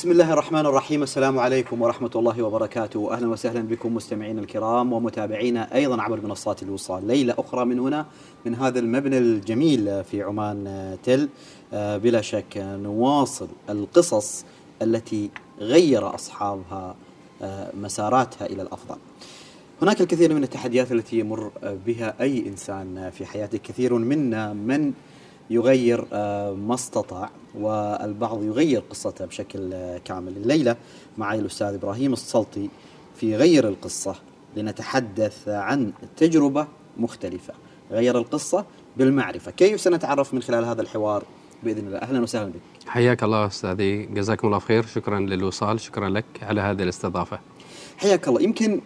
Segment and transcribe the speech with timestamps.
[0.00, 5.74] بسم الله الرحمن الرحيم السلام عليكم ورحمة الله وبركاته أهلا وسهلا بكم مستمعينا الكرام ومتابعينا
[5.74, 8.06] أيضا عبر منصات الوصال ليلة أخرى من هنا
[8.46, 11.28] من هذا المبنى الجميل في عمان تل
[11.72, 14.44] بلا شك نواصل القصص
[14.82, 16.94] التي غير أصحابها
[17.74, 18.96] مساراتها إلى الأفضل
[19.82, 21.50] هناك الكثير من التحديات التي يمر
[21.86, 23.58] بها أي إنسان في حياته.
[23.58, 24.92] كثير منا من
[25.50, 30.36] يغير آه، ما استطاع والبعض يغير قصته بشكل آه، كامل.
[30.36, 30.76] الليلة
[31.18, 32.68] معي الأستاذ إبراهيم السلطي
[33.16, 34.14] في غير القصة
[34.56, 37.54] لنتحدث عن تجربة مختلفة.
[37.90, 38.64] غير القصة
[38.96, 39.50] بالمعرفة.
[39.50, 41.24] كيف سنتعرف من خلال هذا الحوار؟
[41.62, 41.98] بإذن الله.
[41.98, 42.60] أهلا وسهلا بك.
[42.86, 44.02] حياك الله أستاذي.
[44.02, 44.86] جزاكم الله خير.
[44.86, 45.80] شكرا للوصال.
[45.80, 47.38] شكرا لك على هذه الاستضافة.
[47.98, 48.42] حياك الله.
[48.42, 48.80] يمكن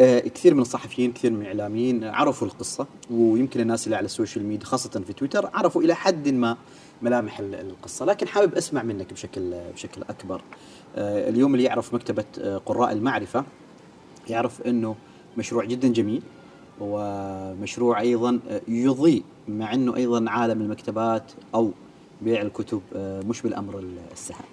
[0.00, 4.66] كثير من الصحفيين كثير من الإعلاميين عرفوا القصة ويمكن الناس اللي على ال social media
[4.66, 6.56] خاصة في تويتر عرفوا إلى حد ما
[7.02, 8.04] ملامح ال- القصة.
[8.04, 10.42] لكن حابب أسمع منك بشكل بشكل أكبر.
[10.96, 13.44] آه، اليوم اللي يعرف مكتبة آه، قراء المعرفة
[14.28, 14.96] يعرف إنه
[15.38, 16.22] مشروع جدا جميل
[16.80, 21.70] ومشروع أيضا آه، يضيء مع إنه أيضا عالم المكتبات أو
[22.22, 24.44] بيع الكتب آه، مش بالأمر السهل.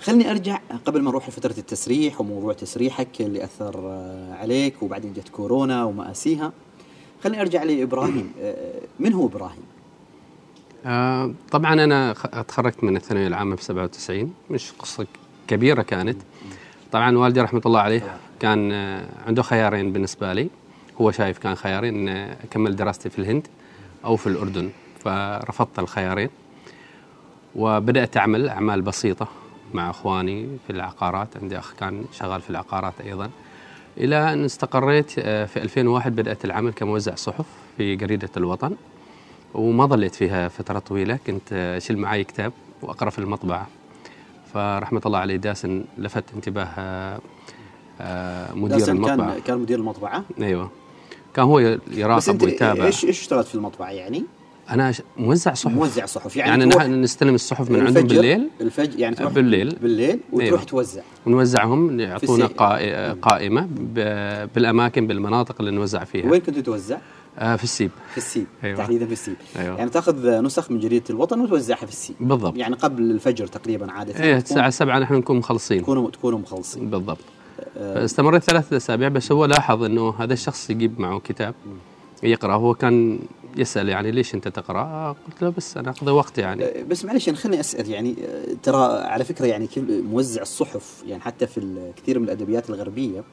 [0.00, 5.28] خلني أرجع قبل ما نروح لفترة التسريح وموضوع تسريحك اللي أثر آه، عليك وبعدين جت
[5.28, 6.52] كورونا ومآسيها
[7.24, 8.32] خلني أرجع لإبراهيم.
[8.40, 9.62] آه، من هو إبراهيم؟
[10.86, 12.12] آه طبعا أنا
[12.48, 15.06] تخرجت من الثانوية العامة في 97 مش قصة
[15.48, 16.16] كبيرة كانت.
[16.92, 20.50] طبعا والدي رحمة الله عليه كان آه عنده خيارين بالنسبة لي.
[21.00, 23.48] هو شايف كان خيارين إن أكمل دراستي في الهند
[24.04, 24.70] أو في الأردن
[25.04, 26.28] فرفضت الخيارين.
[27.56, 29.39] وبدأت أعمل أعمال بسيطة.
[29.74, 31.28] مع اخواني في العقارات.
[31.42, 33.30] عندي أخ كان شغال في العقارات أيضا.
[33.98, 37.46] إلى أن استقريت آه، في 2001 بدأت العمل كموزع صحف
[37.76, 38.76] في جريده الوطن
[39.54, 41.18] وما ظليت فيها فترة طويلة.
[41.26, 43.66] كنت أشيل معي كتاب وأقرأ في المطبعة.
[44.54, 47.20] فرحمة الله عليه داسن لفت انتباه آه،
[48.00, 49.32] آه، مدير داسن المطبعة.
[49.32, 50.70] كان كان مدير المطبعة؟ أيوة.
[51.34, 51.58] كان هو
[51.90, 52.84] يراقب ويتابع.
[52.84, 54.24] إيش إيش اشتغلت في المطبعة يعني؟
[54.70, 55.72] أنا ش- موزع صحف.
[55.74, 56.36] موزع صحف.
[56.36, 59.76] يعني, يعني, نحن نستلم الصحف من عندهم بالليل؟ الفجر يعني تروح بالليل.
[59.82, 60.62] بالليل وتروح أيوة.
[60.62, 61.02] توزع.
[61.26, 66.30] ونوزعهم يعطونا السي- قائ- قائمة ب- بالأماكن بالمناطق اللي نوزع فيها.
[66.30, 66.98] وين كنت توزع؟
[67.38, 67.90] آه، في السيب.
[68.10, 68.78] في السيب أيوة.
[68.78, 69.36] تحديدا في السيب.
[69.58, 69.78] أيوة.
[69.78, 72.16] يعني تاخذ نسخ من جريدة الوطن وتوزعها في السيب.
[72.20, 72.56] بالضبط.
[72.56, 74.12] يعني قبل الفجر تقريبا عادة.
[74.12, 75.82] تكون- الساعة 7 نحن نكون مخلصين.
[75.82, 76.90] تكونوا تكونوا مخلصين.
[76.90, 77.18] بالضبط.
[77.76, 81.54] استمريت ثلاثة أسابيع بس هو لاحظ أنه هذا الشخص يجيب معه كتاب.
[82.22, 83.18] يقرأ هو كان
[83.56, 86.64] يسأل يعني ليش أنت تقرأ؟ آه، قلت له بس أنا أقضي وقت يعني.
[86.64, 91.22] أه، بس معلش أنا خليني أسأل يعني أه، ترى على فكرة يعني موزع الصحف يعني
[91.22, 93.24] حتى في كثير من الأدبيات الغربية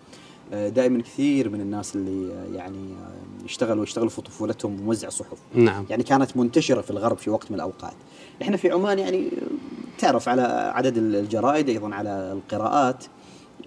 [0.52, 5.38] دائما كثير من الناس اللي أه، يعني أه، يشتغلوا يشتغلوا في طفولتهم موزع صحف.
[5.56, 5.86] نعم.
[5.90, 7.94] يعني كانت منتشرة في الغرب في وقت من الأوقات.
[8.42, 10.42] إحنا في عمان يعني أه، تعرف على
[10.76, 13.06] عدد الجرائد أيضا على القراءات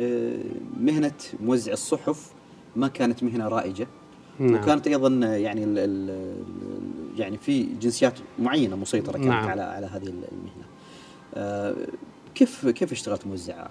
[0.00, 0.38] أه،
[0.81, 2.31] مهنة موزع الصحف
[2.76, 3.87] ما كانت مهنة رائجة.
[4.41, 6.11] نعم وكانت أيضا يعني ال ال
[7.19, 9.49] يعني في جنسيات معينة مسيطرة كانت نعم.
[9.49, 10.65] على على هذه المهنة.
[11.34, 11.75] آه،
[12.34, 13.67] كيف كيف اشتغلت موزع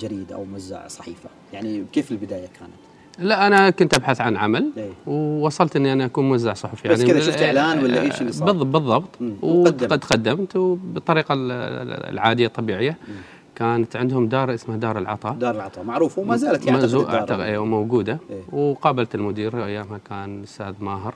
[0.00, 2.72] جريدة أو موزع صحيفة؟ يعني كيف البداية كانت؟
[3.18, 4.90] لا أنا كنت أبحث عن عمل إيه.
[5.06, 8.52] ووصلت أني أنا أكون موزع صحفي بس يعني كذا شفت إعلان ولا إيش اللي صار؟
[8.52, 9.34] بالضبط بالضبط مم.
[9.42, 12.96] وقد قدمت وبالطريقة ال- ال- العادية الطبيعية
[13.60, 15.32] كانت عندهم دار اسمها دار العطاء.
[15.32, 17.42] دار العطاء معروف وما زالت يعني اعتقد الدار.
[17.42, 18.18] أيوه موجودة.
[18.30, 18.42] إيه.
[18.60, 21.14] وقابلت المدير أيامها كان الأستاذ ماهر.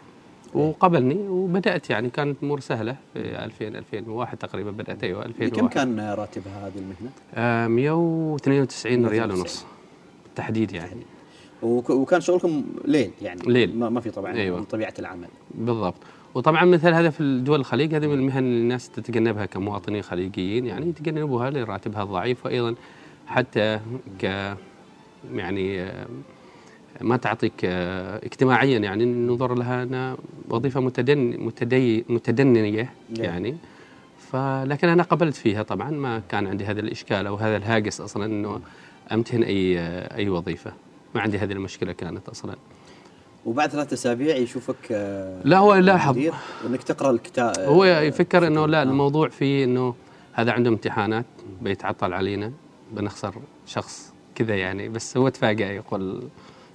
[0.54, 6.00] وقبلني وبدأت يعني كانت أمور سهلة في 2000 2001 تقريبا بدأت أيوه 2001 كم كان
[6.00, 9.64] راتبها هذه المهنة؟ آه 192 ريال ونص.
[10.24, 11.00] بالتحديد يعني.
[11.62, 13.78] وك- وكان شغلكم ليل يعني ليل.
[13.78, 14.58] ما, ما في طبعا أيوة.
[14.58, 15.28] من طبيعة العمل.
[15.54, 15.94] بالضبط.
[16.34, 20.88] وطبعا مثل هذا في الدول الخليج هذه من المهن اللي الناس تتجنبها كمواطنين خليجيين يعني
[20.88, 22.74] يتجنبوها لراتبها الضعيف وأيضا
[23.26, 23.80] حتى
[24.20, 24.54] ك
[25.34, 26.06] يعني آه،
[27.00, 30.16] ما تعطيك آه، اجتماعيا يعني ننظر لها أنها
[30.48, 33.24] وظيفة متدن متدي متدنية نعم.
[33.24, 33.56] يعني.
[34.18, 38.60] فلكن أنا قبلت فيها طبعا ما كان عندي هذا الإشكال أو هذا الهاجس أصلا إنه
[39.12, 40.72] أمتهن أي آه، أي وظيفة.
[41.14, 42.56] ما عندي هذه المشكلة كانت أصلا.
[43.46, 46.10] وبعد ثلاث أسابيع يشوفك آه، لا، هو لاحظ.
[46.10, 46.34] المدير
[46.66, 48.82] انك تقرأ الكتاب هو يفكر إنه لا آه.
[48.82, 49.94] الموضوع فيه إنه
[50.32, 51.24] هذا عنده امتحانات
[51.62, 52.52] بيتعطل علينا
[52.92, 53.34] بنخسر
[53.66, 56.22] شخص كذا يعني بس هو تفاجأ يقول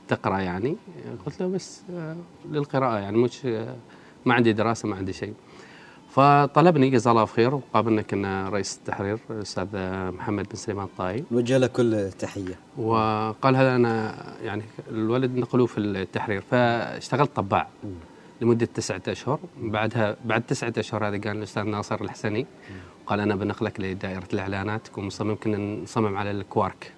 [0.07, 0.77] تقرأ يعني
[1.25, 2.15] قلت له بس آه،
[2.51, 3.75] للقراءة يعني مش آه،
[4.25, 5.33] ما عندي دراسة ما عندي شيء
[6.09, 9.67] فطلبني جزاه الله خير وقابلنا كنا رئيس التحرير الاستاذ
[10.11, 11.23] محمد بن سليمان الطائي.
[11.31, 17.67] نوجه له كل تحيه وقال هذا أنا يعني الولد نقلوه في التحرير فاشتغلت طباع
[18.41, 19.39] لمدة تسعة أشهر.
[19.61, 22.45] بعدها بعد تسعة أشهر هذا قال الأستاذ ناصر الحسني
[23.05, 26.93] قال أنا بنقلك لدائرة الإعلانات تكون مصمم كنا نصمم على الكوارك.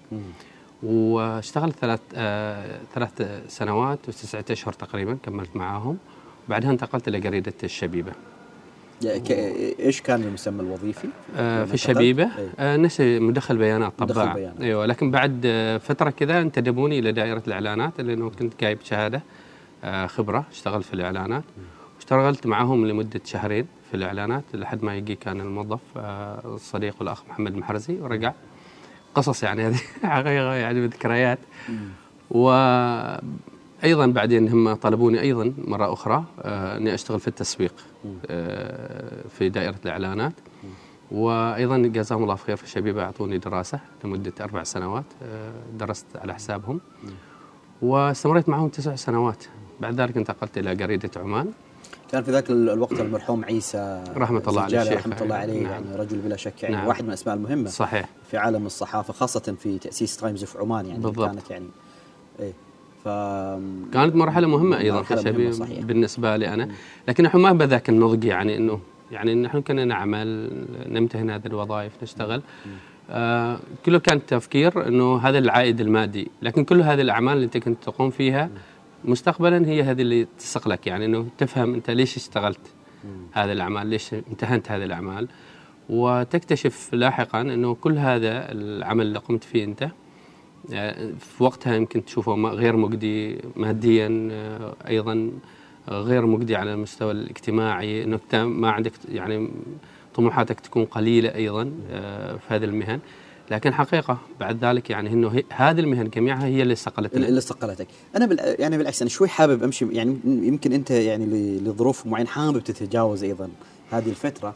[0.84, 5.98] واشتغلت ثلاث آه ثلاث سنوات وتسعة أشهر تقريبا كملت معاهم.
[6.50, 8.12] بعدها انتقلت إلى جريده الشبيبة.
[9.06, 11.08] إيش كان المسمى الوظيفي؟
[11.38, 14.62] آه في الشبيبه آه نسي مدخل بيانات مدخل بيانات.
[14.62, 15.48] أيوه لكن بعد
[15.84, 19.22] فترة كذا انتدبوني إلى دائرة الإعلانات لأنه كنت جايب شهادة
[19.84, 21.44] آه خبرة اشتغلت في الإعلانات.
[22.00, 27.54] اشتغلت معهم لمدة شهرين في الإعلانات لحد ما يجي كان الموظف آه الصديق والاخ محمد
[27.54, 28.34] المحرزي ورجع.
[29.16, 31.40] قصص يعني هذه حقيقة يعني ذكريات
[33.84, 37.74] وأيضا بعدين هم طلبوني أيضا مرة أخرى آه إني أشتغل في التسويق
[38.30, 40.34] آه في دائرة الإعلانات.
[41.12, 46.80] وأيضا جزاهم الله خير في الشبيبة أعطوني دراسة لمدة أربع سنوات آه درست على حسابهم.
[47.82, 49.44] واستمريت معهم تسع سنوات.
[49.80, 51.52] بعد ذلك انتقلت إلى جريده عمان.
[52.12, 54.98] كان في ذاك الوقت المرحوم عيسى رحمة الله عليه الشيخ.
[54.98, 55.72] رحمة الله عليه نعم.
[55.72, 56.88] يعني رجل بلا شك يعني نعم.
[56.88, 58.10] واحد من الأسماء المهمة صحيح.
[58.32, 61.26] في عالم الصحافة خاصة في تأسيس Times of Oman يعني بالضبط.
[61.28, 61.68] كانت يعني
[62.40, 62.54] إيه.
[63.04, 63.08] ف
[63.94, 65.52] كانت مرحلة مهمة أيضا في الشبيبة
[65.82, 66.70] بالنسبة لي أنا.
[67.08, 68.80] لكن نحن ما بذاك النضج يعني انه
[69.12, 70.50] يعني نحن كنا نعمل
[70.88, 72.42] نمتهن هذه الوظائف نشتغل.
[73.10, 76.28] آه كله كان تفكير إنه هذا العائد المادي.
[76.42, 78.50] لكن كل هذه الأعمال اللي أنت كنت تقوم فيها
[79.06, 82.60] مستقبلا هي هذه اللي تسقلك يعني إنه تفهم أنت ليش اشتغلت
[83.32, 85.28] هذه الأعمال ليش امتهنت هذه الأعمال.
[85.90, 89.90] وتكتشف لاحقا إنه كل هذا العمل اللي قمت فيه أنت
[90.70, 94.30] في وقتها يمكن تشوفه غير مجدي ماديا
[94.88, 95.32] أيضا
[95.90, 98.04] غير مجدي على المستوى الاجتماعي.
[98.04, 99.50] انك ما عندك يعني
[100.16, 101.64] طموحاتك تكون قليلة أيضا
[102.38, 103.00] في هذه المهن.
[103.52, 107.28] لكن حقيقة بعد ذلك يعني إنه هذه المهن جميعها هي اللي استقلتني.
[107.28, 107.88] اللي استقلتك.
[108.16, 111.26] أنا بال يعني بالعكس أنا شوي حابب أمشي يعني يمكن أنت يعني
[111.60, 113.50] لظروف معينة حابب تتجاوز أيضا
[113.92, 114.56] هذه الفترة.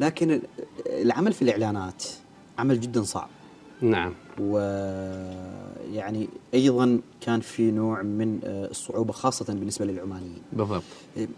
[0.00, 0.40] لكن
[0.86, 2.04] العمل في الإعلانات
[2.58, 3.28] عمل جدا صعب.
[3.80, 4.12] نعم.
[4.40, 10.42] ويعني أيضا كان في نوع من الصعوبة خاصة بالنسبة للعمانيين.
[10.52, 10.82] بالضبط.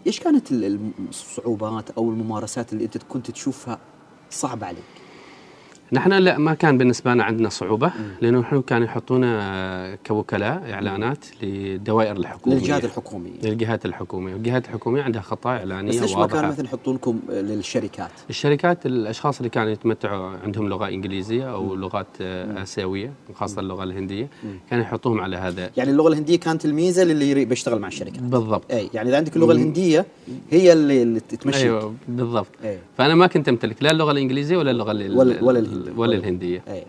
[0.07, 0.51] إيش كانت
[1.09, 3.79] الصعوبات أو الممارسات اللي أنت كنت تشوفها
[4.29, 4.83] صعبة عليك؟
[5.91, 7.91] نحن لا ما كان بالنسبة لنا عندنا صعوبة
[8.21, 12.57] لأنه نحن كانوا يحطونا كوكلاء إعلانات للدوائر الحكومية.
[12.57, 13.31] للجهات الحكومية.
[13.43, 18.85] للجهات الحكومية، الجهات الحكومية عندها خطايا إعلانية بس ليش ما كانوا مثلا يحطونكم للشركات؟ الشركات
[18.85, 24.27] الأشخاص اللي كانوا يتمتعوا عندهم لغة إنجليزية أو لغات آسيوية خاصة اللغة الهندية
[24.69, 25.69] كانوا يحطوهم على هذا.
[25.77, 28.21] يعني اللغة الهندية كانت الميزه للي بيشتغل مع الشركات.
[28.21, 28.71] بالضبط.
[28.71, 30.05] اي يعني إذا عندك اللغة الهندية
[30.51, 32.47] هي اللي, اللي تمشيك أيوه بالضبط.
[32.63, 32.79] أي.
[32.97, 35.59] فأنا ما كنت أمتلك لا اللغة الإنجليزية ولا اللغة ولا, ولا
[35.95, 36.63] ولا الهندية.
[36.67, 36.83] أي.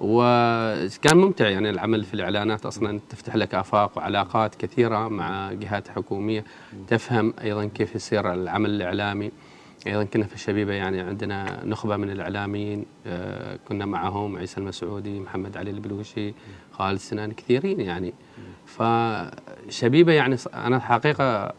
[0.00, 2.66] وكان ممتع يعني العمل في الإعلانات.
[2.66, 6.44] أصلا تفتح لك آفاق وعلاقات كثيرة مع جهات حكومية.
[6.88, 9.30] تفهم أيضا كيف يصير العمل الإعلامي.
[9.86, 12.84] أيضا كنا في الشبيبة يعني عندنا نخبة من الإعلاميين.
[13.06, 16.34] آه كنا معهم عيسى المسعودي محمد علي البلوشي
[16.72, 18.14] خالد سنان كثيرين يعني.
[18.66, 21.52] فشبيبة يعني أنا حقيقة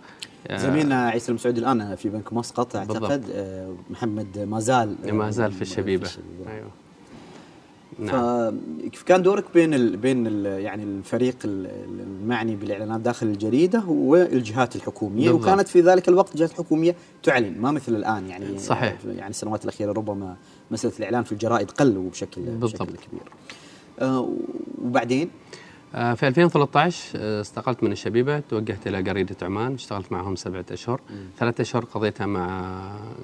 [0.52, 3.76] زميلنا عيسى المسعودي الآن في بنك مسقط أعتقد بالضبط.
[3.90, 6.52] محمد ما زال ما زال في الشبيبة, في الشبيبة.
[6.52, 6.70] أيوه
[8.00, 8.60] نعم.
[8.90, 15.32] فكيف كان دورك بين ال بين ال يعني الفريق المعني بالإعلانات داخل الجريدة والجهات الحكومية
[15.32, 15.42] بالضبط.
[15.48, 19.92] وكانت في ذلك الوقت الجهات الحكوميه تعلن ما مثل الآن يعني صحيح يعني السنوات الأخيرة
[19.92, 20.36] ربما
[20.72, 22.82] مسألة الإعلان في الجرائد قلوا بشكل بالضبط.
[22.82, 23.22] بشكل كبير
[24.00, 24.30] آه
[24.86, 25.59] وبعدين آه
[25.92, 31.02] في 2013 استقلت من الشبيبة توجهت إلى جريده عمان اشتغلت معهم سبعة أشهر.
[31.38, 32.72] ثلاثة أشهر قضيتها مع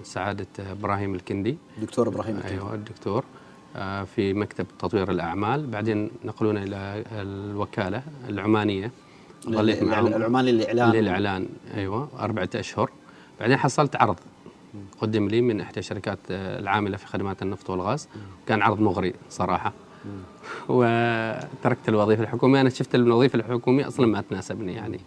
[0.04, 1.58] سعادة إبراهيم الكندي.
[1.82, 2.54] دكتور إبراهيم الكندي.
[2.54, 3.24] أيوه الدكتور
[4.16, 5.68] في مكتب تطوير الأعمال.
[5.68, 8.92] بعدين نقلونا إلى الوكالة العمانية.
[9.50, 10.08] ظليت معهم.
[10.08, 10.92] العماني للإعلان.
[10.92, 12.90] للإعلان أيوة أربعة أشهر.
[13.40, 14.20] بعدين حصلت عرض.
[15.02, 18.10] قدم لي من إحدى الشركات العاملة في خدمات النفط والغاز.
[18.48, 19.74] كان عرض مغري صراحة.
[20.70, 22.62] وتركت الوظيفة الحكومية.
[22.62, 25.00] أنا شفت الوظيفة الحكومية أصلا ما تناسبني يعني.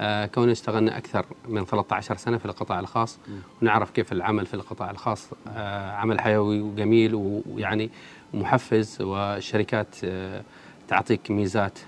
[0.00, 3.18] آه كوني اشتغلنا أكثر من 13 سنة في القطاع الخاص
[3.62, 7.90] ونعرف كيف العمل في القطاع الخاص آه عمل حيوي وجميل ويعني
[8.34, 10.42] محفز والشركات آه
[10.88, 11.78] تعطيك ميزات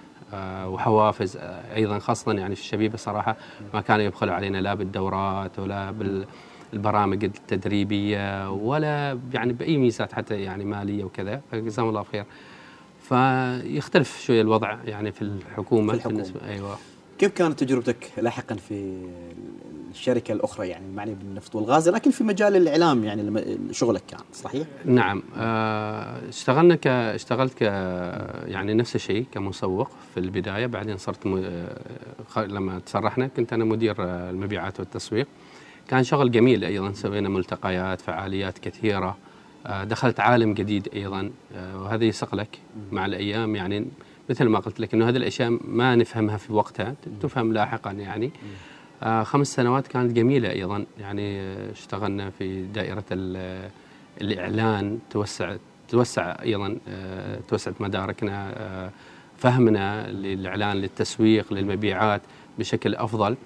[0.64, 1.36] وحوافز
[1.74, 3.36] أيضا خاصة يعني في الشبيبة صراحة
[3.74, 5.90] ما كانوا يبخلوا علينا لا بالدورات ولا
[6.74, 12.24] بالبرامج التدريبية ولا يعني بأي ميزات حتى يعني مالية وكذا فجزاهم الله خير.
[13.00, 16.14] فيختلف شوية الوضع يعني في الحكومة, في الحكومة.
[16.14, 16.76] بالنسبة أيوة.
[17.18, 19.06] كيف كانت تجربتك لاحقا في
[19.90, 25.22] الشركة الأخرى؟ يعني المعني بالنفط والغاز لكن في مجال الإعلام يعني شغلك كان صحيح؟ نعم.
[26.28, 27.62] اشتغلنا ك اشتغلت ك
[28.46, 31.44] يعني نفس الشيء كمسوق في البداية بعدين صرت م...
[32.36, 35.26] لما تسرحنا كنت أنا مدير المبيعات والتسويق.
[35.88, 39.16] كان شغل جميل أيضا سوينا ملتقيات فعاليات كثيرة.
[39.66, 41.30] آه، دخلت عالم جديد أيضا.
[41.54, 42.46] آه، وهذا يسق
[42.92, 43.86] مع الأيام يعني
[44.30, 48.30] مثل ما قلت لك إنه هذه الأشياء ما نفهمها في وقتها تفهم لاحقا يعني.
[49.02, 50.84] آه خمس سنوات كانت جميلة أيضا.
[51.00, 53.04] يعني اشتغلنا في دائرة
[54.20, 55.56] الإعلان توسع
[55.88, 58.90] توسع أيضا آه توسعت مداركنا
[59.38, 62.22] فهمنا للإعلان للتسويق للمبيعات.
[62.58, 63.36] بشكل أفضل.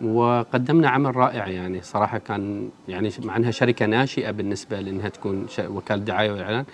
[0.00, 6.02] وقدمنا عمل رائع يعني صراحة كان يعني مع أنها شركة ناشئة بالنسبة لأنها تكون وكالة
[6.02, 6.64] دعاية وإعلان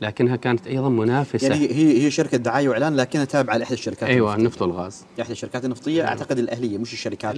[0.00, 1.48] لكنها كانت أيضا منافسة.
[1.48, 5.64] يعني هي هي شركة دعاية وإعلان لكنها تابعة لإحدى الشركات أيوه النفط والغاز إحدى الشركات
[5.64, 6.08] النفطية أيوة.
[6.08, 7.36] أعتقد الأهلية مش الشركات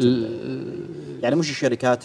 [1.23, 2.05] يعني مش الشركات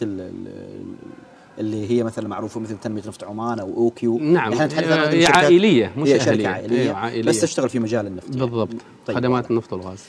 [1.59, 4.19] اللي هي مثلا معروفة مثل تنمية نفط عمان أو أوكيو.
[4.19, 4.53] نعم.
[4.53, 7.29] هي عائلية مش هي شركة عائلية, أيوة عائلية.
[7.29, 8.69] بس تشتغل في مجال النفط بالضبط.
[8.69, 8.81] يعني.
[9.07, 9.17] طيب.
[9.17, 10.03] خدمات النفط والغاز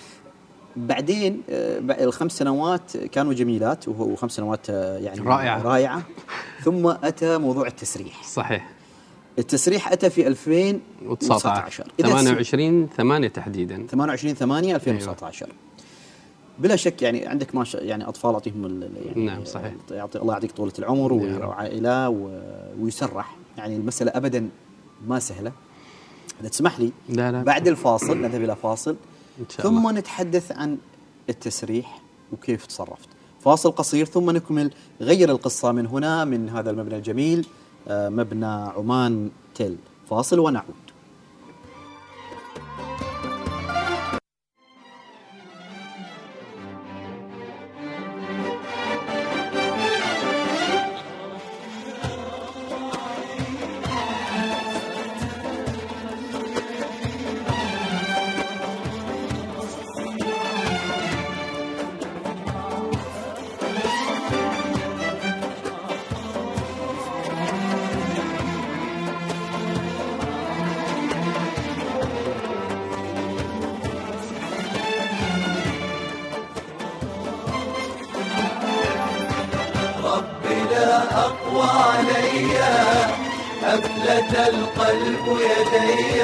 [0.77, 5.63] بعدين آه، الخمس سنوات كانوا جميلات وهو خمس سنوات آه، يعني رائعة.
[5.63, 6.03] رائعة.
[6.65, 8.25] ثم أتى موضوع التسريح.
[8.25, 8.71] صحيح.
[9.39, 13.87] التسريح أتى في 2019 28 8 تحديدا.
[13.91, 15.57] 28 8 2019 أيوة.
[16.59, 19.73] بلا شك يعني عندك ما يعني أطفال اعطيهم يعني نعم صحيح.
[19.91, 21.49] يعطي الله يعطيك طولة العمر نعم.
[21.49, 22.09] وعائلة
[22.81, 23.37] ويسرح.
[23.59, 24.49] يعني المسألة ابدا
[25.07, 25.53] ما سهلة.
[26.41, 27.43] إذا تسمح لي لا لا.
[27.43, 28.97] بعد الفاصل نذهب إلى فاصل.
[29.59, 29.93] ثم الله.
[29.93, 30.79] نتحدث عن
[31.29, 32.01] التسريح
[32.33, 33.09] وكيف تصرفت.
[33.41, 34.71] فاصل قصير ثم نكمل
[35.01, 37.47] غير القصة من هنا من هذا المبنى الجميل
[37.89, 39.77] آه، مبنى عمان تيل
[40.11, 40.90] فاصل ونعود.
[81.27, 82.59] أقوى علي
[83.65, 86.23] أفلت القلب يدي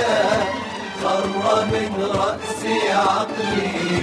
[1.03, 4.03] خر من رأسي عقلي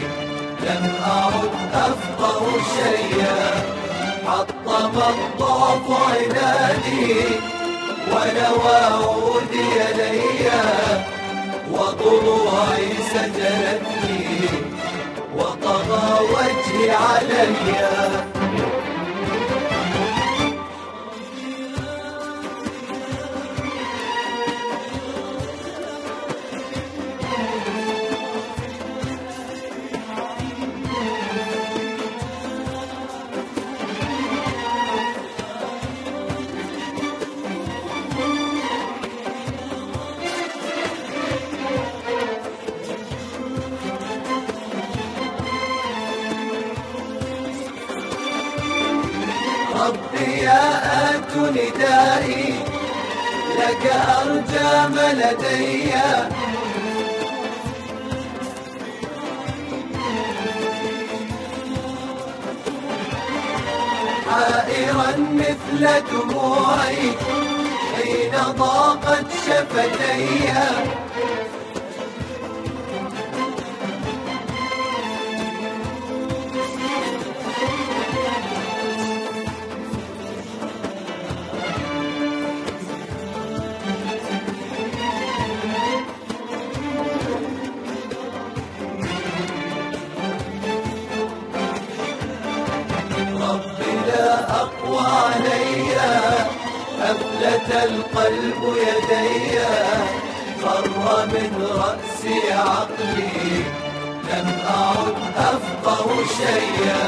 [0.64, 2.46] لم أعد أفقه
[2.76, 3.64] شيئا.
[4.28, 7.14] حطم الضعف عناني
[8.12, 10.50] ونوى عودي يدي
[11.72, 14.50] وضلوعي سجلتني
[15.38, 18.43] وطغى وجهي عليا
[51.80, 52.56] داري
[53.60, 53.86] لك
[54.18, 55.94] أرجى ما لدي.
[64.30, 67.12] حائرا مثل دموعي
[67.96, 70.70] حين ضاقت شفتيها
[106.38, 107.04] شيا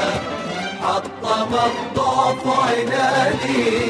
[0.82, 3.86] حطم الضعف عنادي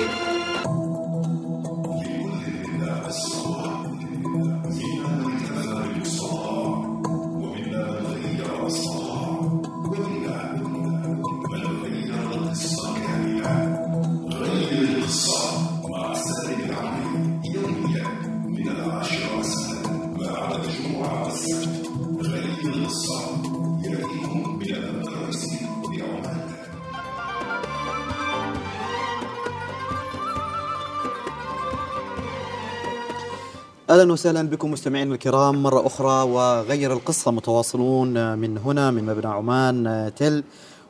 [33.96, 40.12] أهلا وسهلا بكم مستمعينا الكرام مرة أخرى وغير القصة متواصلون من هنا من مبنى عمان
[40.16, 40.44] تل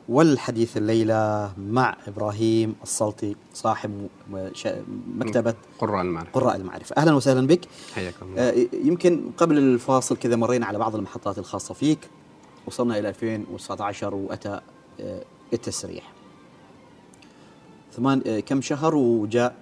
[0.09, 4.07] والحديث الليلة مع إبراهيم السلطي صاحب
[5.17, 6.31] مكتبة قراء المعرفة.
[6.31, 6.95] قراء المعرفة.
[6.97, 7.61] أهلا وسهلا بك.
[7.95, 8.41] حياكم الله.
[8.41, 12.09] آه، يمكن قبل الفاصل كذا مرينا على بعض المحطات الخاصة فيك
[12.65, 14.59] وصلنا إلى 2019 وأتى
[14.99, 15.23] آه،
[15.53, 16.11] التسريح.
[17.97, 19.55] ثمان آه، كم شهر وجاء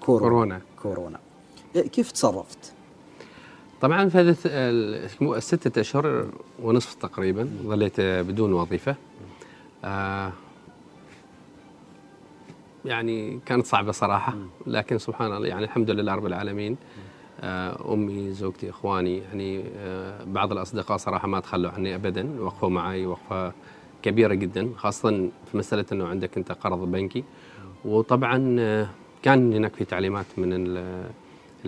[0.00, 1.18] كورونا؟ كورونا, كورونا.
[1.74, 2.77] كيف تصرفت؟
[3.80, 4.36] طبعا في هذه
[5.36, 6.26] الستة أشهر
[6.62, 8.96] ونصف تقريبا ظليت بدون وظيفة.
[9.84, 10.32] آه
[12.84, 14.34] يعني كانت صعبة صراحة
[14.66, 16.76] لكن سبحان الله يعني الحمد لله رب العالمين.
[17.40, 23.06] آه أمي زوجتي إخواني يعني آه بعض الأصدقاء صراحة ما تخلوا عني أبدا وقفوا معي
[23.06, 23.52] وقفة
[24.02, 25.10] كبيرة جدا خاصة
[25.50, 27.24] في مسألة أنه عندك أنت قرض بنكي.
[27.84, 28.88] وطبعا آه
[29.22, 30.82] كان هناك في تعليمات من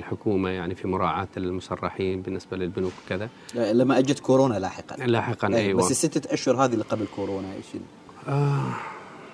[0.01, 3.29] الحكومة يعني في مراعاة المسرحين بالنسبة للبنوك وكذا.
[3.55, 4.97] لما أجت كورونا لاحقا.
[5.07, 5.79] لاحقا إيه، أيوه.
[5.81, 7.67] بس الستة أشهر هذه اللي قبل كورونا إيش
[8.29, 8.73] آه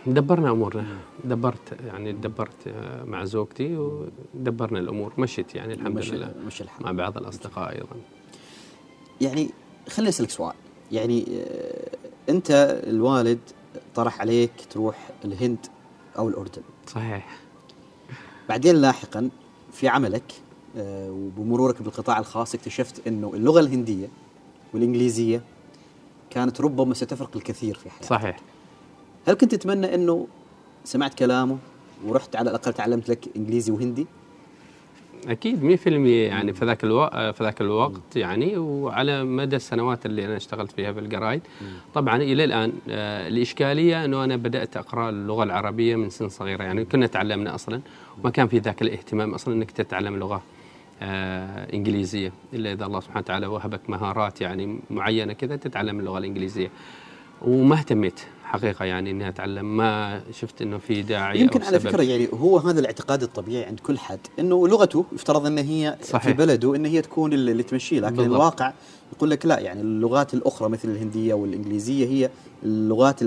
[0.07, 0.99] دبرنا أمورنا.
[1.25, 5.13] دبرت يعني دبرت آه، مع زوجتي ودبرنا الأمور.
[5.19, 6.35] مشت يعني الحمد مش لله.
[6.47, 7.97] مش الحمد مع بعض الأصدقاء أيضا.
[9.21, 9.51] يعني
[9.89, 10.55] خليني أسألك سؤال.
[10.93, 11.97] يعني آه،
[12.29, 13.39] أنت الوالد
[13.95, 15.67] طرح عليك تروح الهند
[16.19, 16.63] أو الأردن.
[16.87, 17.39] صحيح.
[18.49, 19.31] بعدين لاحقا
[19.73, 20.33] في عملك
[20.77, 24.09] وبمرورك بالقطاع الخاص اكتشفت إنه اللغة الهندية
[24.75, 25.43] والإنجليزية
[26.31, 28.05] كانت ربما ستفرق الكثير في حياتك.
[28.05, 28.37] صحيح.
[29.29, 30.27] هل كنت تتمنى إنه
[30.85, 31.59] سمعت كلامه
[32.07, 34.07] ورحت على الأقل تعلمت لك إنجليزي وهندي؟
[35.29, 40.37] أكيد 100% يعني في ذاك الوقت في ذاك الوقت يعني وعلى مدى السنوات اللي أنا
[40.37, 41.43] اشتغلت فيها في الجرايد.
[41.95, 46.63] طبعا إلى الآن آه، الإشكالية إنه أنا بدأت أقرأ اللغة العربية من سن صغيرة.
[46.65, 47.81] يعني كنا تعلمنا أصلا
[48.21, 50.35] وما كان في ذاك الاهتمام أصلا إنك تتعلم لغة.
[50.37, 50.41] آه
[51.75, 52.33] إنجليزية.
[52.55, 56.71] إلا إذا الله سبحانه وتعالى وهبك مهارات يعني معينة كذا تتعلم اللغة الإنجليزية.
[57.43, 58.21] وما اهتميت.
[58.47, 59.77] حقيقة يعني إني أتعلم.
[59.77, 63.99] ما شفت إنه في داعي يمكن على فكرة يعني هو هذا الاعتقاد الطبيعي عند كل
[63.99, 66.23] حد إنه لغته يفترض إن هي صحيح.
[66.23, 68.35] في بلده إن هي تكون اللي تمشيه لكن بالضبط.
[68.35, 68.73] الواقع
[69.17, 72.31] يقول لك لا يعني اللغات الأخرى مثل الهندية والإنجليزية هي
[72.63, 73.21] اللغات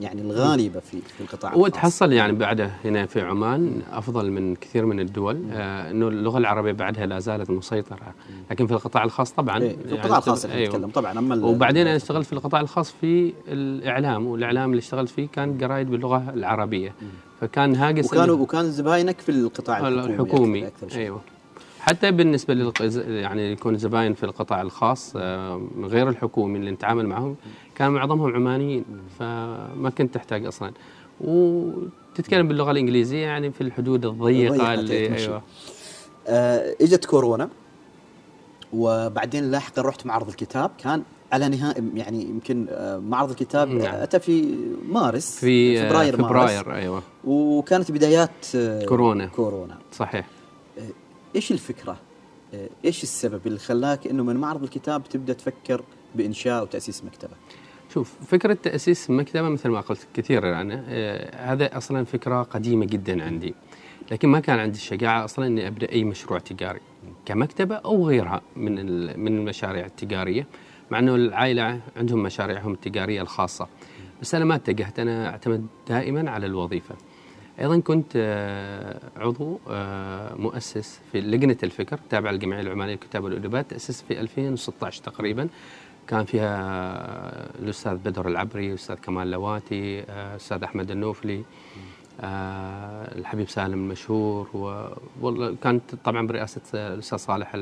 [0.00, 5.00] يعني الغالبة في في القطاع وتحصل يعني بعد هنا في عمان أفضل من كثير من
[5.00, 5.42] الدول.
[5.52, 8.14] آه إنه اللغة العربية بعدها لا زالت مسيطرة.
[8.50, 10.68] لكن في القطاع الخاص طبعا إيه في القطاع يعني الخاص أيوه.
[10.68, 15.28] نتكلم طبعا أما وبعدين أنا اشتغلت في القطاع الخاص في الإعلام والإعلام اللي اشتغلت فيه
[15.28, 16.94] كان قرايد باللغة العربية.
[17.40, 20.94] فكان هاجس وكانوا وكان زباينك في القطاع الحكومي, الحكومي.
[20.94, 21.20] أيوه.
[21.80, 22.72] حتى بالنسبة لل
[23.08, 27.36] يعني يكون زباين في القطاع الخاص آه، غير الحكومي اللي نتعامل معهم
[27.74, 28.84] كان معظمهم عمانيين
[29.18, 30.72] فما كنت تحتاج أصلا.
[31.20, 35.42] وتتكلم باللغة الإنجليزية يعني في الحدود الضيقة اللي أيوه.
[36.28, 37.48] آه إجت كورونا
[38.72, 41.02] وبعدين لاحقا رحت معرض الكتاب كان
[41.34, 43.94] على نهاية يعني يمكن آه، معرض الكتاب نعم.
[43.94, 44.54] أتى في
[44.88, 46.82] مارس في فبراير فبراير مارس.
[46.82, 47.02] أيوه.
[47.24, 48.46] وكانت بدايات
[48.88, 49.26] كورونا.
[49.26, 49.78] كورونا.
[49.92, 50.26] صحيح.
[51.36, 51.96] إيش الفكرة؟
[52.54, 55.82] آه، إيش السبب اللي خلاك إنه من معرض الكتاب تبدأ تفكر
[56.14, 57.34] بإنشاء وتأسيس مكتبه؟
[57.94, 63.24] شوف فكرة تأسيس مكتبة مثل ما قلت كثير أنا آه هذا أصلا فكرة قديمة جدا
[63.24, 63.54] عندي.
[64.10, 66.80] لكن ما كان عندي الشجاعة أصلا إني أبدأ أي مشروع تجاري
[67.26, 68.74] كمكتبة أو غيرها من
[69.20, 70.46] من المشاريع التجارية.
[70.90, 73.68] مع أنه العائلة عندهم مشاريعهم التجارية الخاصة.
[74.22, 76.94] بس أنا ما اتجهت أنا أعتمد دائما على الوظيفة.
[77.60, 84.02] أيضا كنت آه، عضو آه، مؤسس في لجنة الفكر تابع للجمعية العمانية للكتاب والادباء تاسس
[84.02, 85.48] في 2016 تقريبا.
[86.08, 91.44] كان فيها آه، الأستاذ بدر العبري الأستاذ كمال لواتي الأستاذ أحمد النوفلي.
[92.22, 94.48] الحبيب سالم المشهور
[95.22, 97.56] وكانت طبعا برئاسة الأستاذ صالح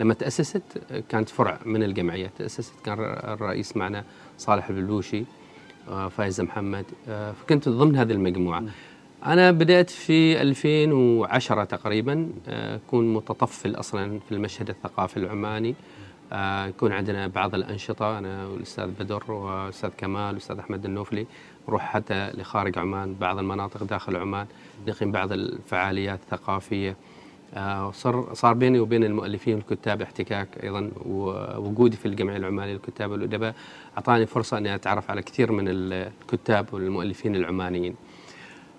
[0.00, 0.62] لما تأسست
[1.08, 2.30] كانت فرع من الجمعية.
[2.38, 4.04] تأسست كان الرئيس معنا
[4.38, 5.24] صالح البلوشي
[6.10, 6.84] فايز محمد.
[7.06, 8.64] فكنت ضمن هذه المجموعة.
[9.26, 15.74] أنا بدأت في 2010 تقريبا آه، أكون متطفل أصلا في المشهد الثقافي العماني.
[16.32, 21.26] آه، يكون عندنا بعض الأنشطة أنا والأستاذ بدر والأستاذ كمال والأستاذ أحمد النوفلي.
[21.68, 24.46] نروح حتى لخارج عمان بعض المناطق داخل عمان
[24.88, 26.96] نقيم بعض الفعاليات الثقافية.
[27.54, 33.54] آه، صار صار بيني وبين المؤلفين والكتاب احتكاك أيضا ووجودي في الجمعية العمانية للكتاب والأدباء.
[33.96, 37.94] أعطاني فرصة أني أتعرف على كثير من الكتاب والمؤلفين العمانيين.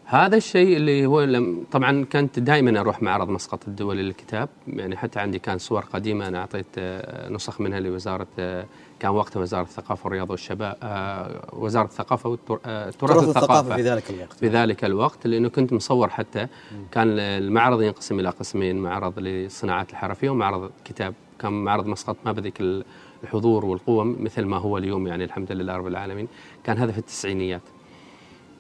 [0.06, 4.50] هذا الشيء اللي هو لم طبعا كنت دائما أروح معرض مسقط الدولي للكتاب.
[4.68, 8.66] يعني حتى عندي كان صور قديمة أنا أعطيت آه، نسخ منها لوزارة آه،
[9.00, 14.34] كان وقتها وزارة الثقافة والرياضة والشباب آه، وزارة الثقافة والتراث الثقافة في ذلك الوقت.
[14.34, 16.48] في ذلك الوقت لأنه كنت مصور حتى.
[16.92, 21.14] كان المعرض ينقسم إلى قسمين معرض للصناعات الحرفية ومعرض كتاب.
[21.40, 22.62] كان معرض مسقط ما بذيك
[23.24, 26.28] الحضور والقوة مثل ما هو اليوم يعني الحمد لله رب العالمين.
[26.64, 27.62] كان هذا في التسعينيات.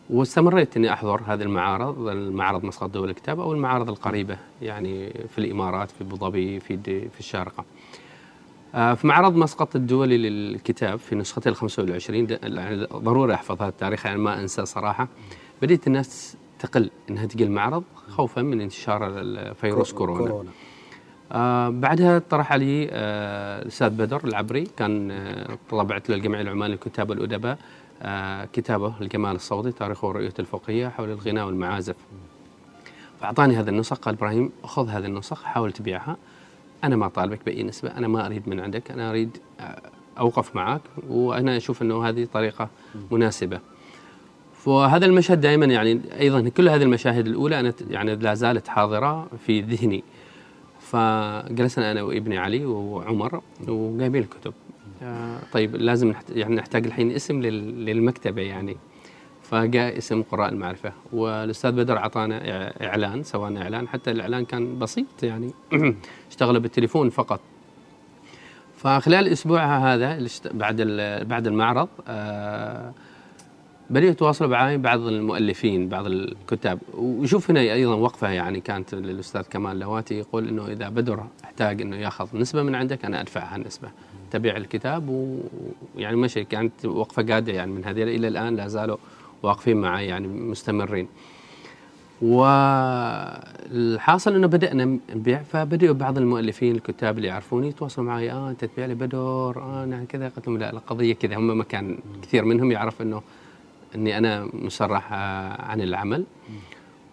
[0.09, 5.91] واستمريت إني أحضر هذه المعارض المعرض مسقط دول الكتاب أو المعارض القريبة يعني في الإمارات
[5.91, 6.77] في أبو ظبي في
[7.09, 7.65] في الشارقة.
[8.77, 14.05] آه، في معرض مسقط الدولي للكتاب في نسخته ال 25 يعني ضروري احفظ هذا التاريخ
[14.05, 15.07] يعني ما انسى صراحة.
[15.61, 20.49] بديت الناس تقل إنها تجي المعرض خوفا من انتشار فيروس كورونا, كورونا.
[21.31, 27.09] آه بعدها طرح علي آه الاستاذ بدر العبري كان آه طبعت له الجمعية العمانية للكتاب
[27.09, 27.57] والادباء
[28.01, 31.95] آه كتابه الجمال الصوتي تاريخ ورؤية الفقهيه حول الغناء والمعازف.
[33.21, 36.17] فأعطاني هذا النسخ قال إبراهيم خذ هذه النسخ حاول تبيعها.
[36.83, 39.81] أنا ما طالبك بأي نسبة أنا ما أريد من عندك أنا أريد آه،
[40.19, 42.69] أوقف معك وأنا أشوف إنه هذه طريقة
[43.11, 43.59] مناسبة.
[44.65, 49.61] وهذا المشهد دائما يعني أيضا كل هذه المشاهد الأولى أنا يعني لا زالت حاضرة في
[49.61, 50.03] ذهني.
[50.79, 54.53] فجلسنا أنا وابني علي وعمر وجايبين الكتب.
[55.03, 58.77] آه طيب لازم يعني نحتاج الحين اسم للمكتبة يعني.
[59.51, 60.91] فجاء اسم قراء المعرفة.
[61.13, 62.41] والأستاذ بدر أعطانا
[62.87, 65.51] إعلان سوانا إعلان حتى الإعلان كان بسيط يعني.
[66.31, 67.39] اشتغل بالتليفون فقط.
[68.77, 70.81] فخلال الأسبوع هذا بعد
[71.27, 72.93] بعد المعرض آه
[73.89, 76.79] بدأوا يتواصلوا معي بعض المؤلفين بعض الكتاب.
[76.97, 81.95] وشوف هنا أيضا وقفة يعني كانت للأستاذ كمال لواتي يقول إنه إذا بدر احتاج إنه
[81.95, 83.89] يأخذ نسبة من عندك أنا ادفعها النسبة
[84.31, 85.09] تبيع الكتاب
[85.95, 86.43] ويعني مشي.
[86.43, 88.97] كانت وقفة قادة يعني من هذه إلى الآن لا زالوا
[89.43, 91.07] واقفين معي يعني مستمرين.
[92.21, 93.35] والحاصل
[94.35, 98.31] إنه بدأنا نبيع فبدأوا بعض المؤلفين الكتاب اللي يعرفوني يتواصلوا معي.
[98.31, 100.29] آه أنت تبيع لي بدر آه نعم كذا.
[100.29, 101.35] قلت لهم لا القضية كذا.
[101.35, 103.21] هم ما كان كثير منهم يعرف إنه
[103.95, 105.13] إني أنا مسرح
[105.59, 106.23] عن العمل.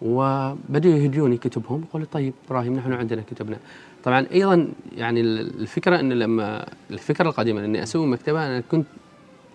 [0.01, 1.83] وبدأوا يهدوني كتبهم.
[1.89, 3.57] يقولوا طيب إبراهيم نحن عندنا كتبنا.
[4.03, 8.85] طبعا أيضا يعني الفكرة ان لما الفكرة القديمة إني أسوي مكتبة أنا كنت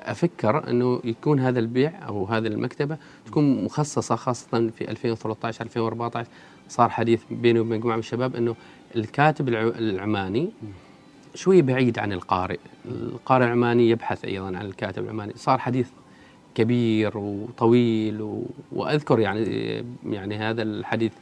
[0.02, 6.28] أفكر إنه يكون هذا البيع أو هذه المكتبة تكون مخصصة خاصة في 2013 2014
[6.68, 8.56] صار حديث بيني وبين مجموعه من الشباب إنه
[8.96, 10.50] الكاتب العماني
[11.34, 12.58] شوي بعيد عن القارئ،
[12.88, 15.88] القارئ العماني يبحث أيضا عن الكاتب العماني، صار حديث
[16.54, 18.42] كبير وطويل و...
[18.72, 21.12] وأذكر يعني يعني هذا الحديث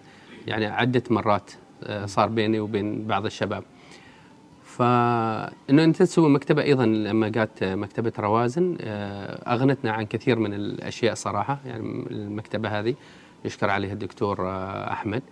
[0.46, 1.50] يعني عدة مرات
[1.82, 3.64] آه، صار بيني وبين بعض الشباب.
[4.78, 8.76] فانه أنت تسوي مكتبة أيضا لما جات مكتبة روازن.
[8.80, 12.94] آه، أغنتنا عن كثير من الأشياء صراحة يعني المكتبة هذه
[13.44, 15.22] يشكر عليها الدكتور آه، أحمد.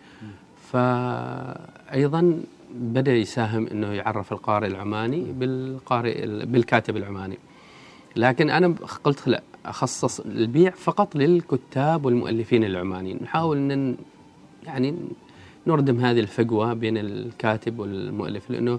[0.73, 2.41] فايضا
[2.75, 7.39] بدأ يساهم إنه يعرف القارئ العماني بالقارئ بالكاتب العماني.
[8.17, 13.19] لكن أنا قلت لا أخصص البيع فقط للكتاب والمؤلفين العمانيين.
[13.23, 13.97] نحاول إن
[14.67, 14.95] يعني
[15.67, 18.79] نردم هذه الفجوه بين الكاتب والمؤلف لأنه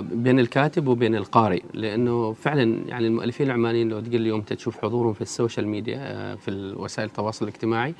[0.00, 5.20] بين الكاتب وبين القارئ لأنه فعلا يعني المؤلفين العمانيين لو تقول اليوم تشوف حضورهم في
[5.20, 7.94] ال social media آه، في وسائل التواصل الاجتماعي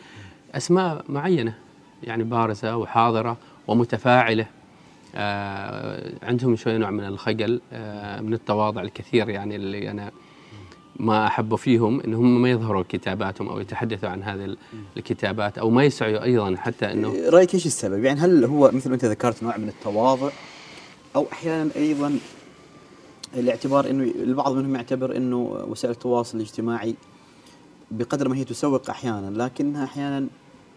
[0.55, 1.55] أسماء معينة
[2.03, 3.37] يعني بارزة وحاضرة
[3.69, 4.47] ومتفاعلة
[5.15, 7.61] آه، عندهم شوي نوع من الخجل
[8.21, 10.11] من التواضع الكثير يعني اللي أنا
[10.97, 14.57] ما احبه فيهم إن هم ما يظهروا كتاباتهم أو يتحدثوا عن هذه
[14.97, 18.95] الكتابات أو ما يسعوا أيضا حتى إنه رأيك إيش السبب؟ يعني هل هو مثل ما
[18.95, 20.31] أنت ذكرت نوع من التواضع
[21.17, 22.19] أو أحيانا أيضا
[23.35, 26.95] الاعتبار إنه البعض منهم يعتبر إنه وسائل التواصل الاجتماعي
[27.91, 30.27] بقدر ما هي تسوق أحيانا لكنها أحيانا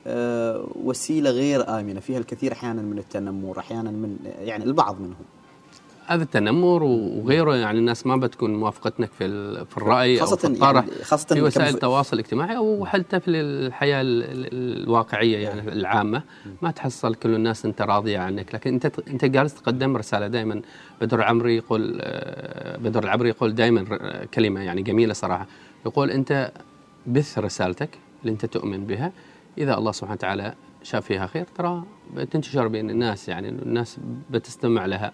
[0.08, 5.26] آه، وسيلة غير آمنة فيها الكثير أحيانا من التنمر أحيانا من يعني البعض منهم.
[6.06, 11.04] هذا التنمر وغيره يعني الناس ما بتكون موافقتك في في الرأي خاصة أو في يعني
[11.04, 16.24] خاصة في وسائل التواصل الاجتماعي أو حتى في الحياة الواقعية يعني العامة.
[16.62, 18.56] ما تحصل كل الناس أنت راضيه عنك.
[18.56, 20.62] لكن أنت أنت جالس تقدم رسالة دائما
[21.02, 23.86] بدر العمري يقول آه، بدر العمري يقول دائما
[24.34, 25.48] كلمة يعني جميلة صراحة.
[25.86, 26.52] يقول أنت
[27.08, 27.90] بث رسالتك
[28.22, 29.12] اللي أنت تؤمن بها.
[29.58, 31.84] إذا الله سبحانه وتعالى شاف فيها خير ترى
[32.16, 33.98] بتنتشر بين الناس يعني الناس
[34.32, 35.12] بتستمع لها.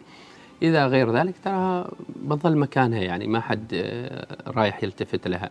[0.62, 1.86] إذا غير ذلك ترى
[2.24, 5.50] بتظل مكانها يعني ما حد آه، رايح يلتفت لها.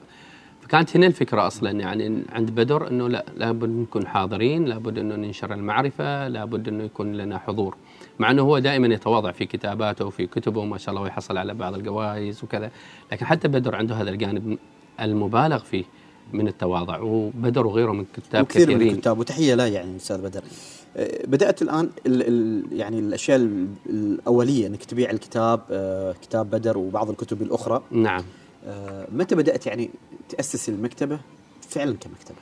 [0.61, 5.55] فكانت هنا الفكرة أصلا يعني عند بدر أنه لا لابد نكون حاضرين لابد أنه ننشر
[5.55, 7.77] المعرفة لابد أنه يكون لنا حضور.
[8.18, 11.75] مع أنه هو دائما يتواضع في كتاباته وفي كتبه ما شاء الله ويحصل على بعض
[11.75, 12.71] الجوائز وكذا.
[13.12, 14.59] لكن حتى بدر عنده هذا الجانب
[15.01, 15.85] المبالغ فيه.
[16.33, 18.88] من التواضع وبدر وغيره من كتاب كثير كثيرين.
[18.88, 20.43] من الكتاب وتحية لا يعني أستاذ بدر.
[20.97, 23.51] آه، بدأت الآن ال ال يعني الأشياء
[23.87, 27.83] الأولية إنك تبيع الكتاب آه، كتاب بدر وبعض الكتب الأخرى.
[27.91, 28.23] نعم.
[28.67, 29.91] آه، متى بدأت يعني
[30.29, 31.19] تأسس المكتبة؟
[31.69, 32.37] فعلا كمكتبة.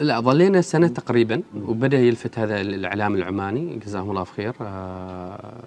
[0.00, 4.52] لا ظلينا سنة تقريبا وبدأ يلفت هذا الإعلام العماني جزاهم الله خير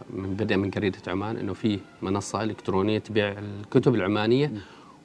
[0.10, 4.52] من بدا من جريده عمان إنه في منصة إلكترونية تبيع الكتب العمانية.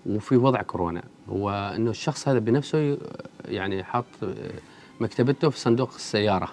[0.06, 1.02] وفي وضع كورونا.
[1.28, 2.98] وانه الشخص هذا بنفسه
[3.44, 4.04] يعني حاط
[5.00, 6.48] مكتبته في صندوق السيارة.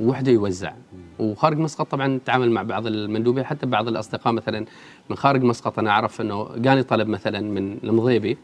[0.00, 0.72] ووحده يوزع.
[1.18, 4.66] وخارج مسقط طبعا تعامل مع بعض المندوبين حتى بعض الأصدقاء مثلا
[5.10, 8.38] من خارج مسقط أنا أعرف إنه جاني طلب مثلا من المضيبي.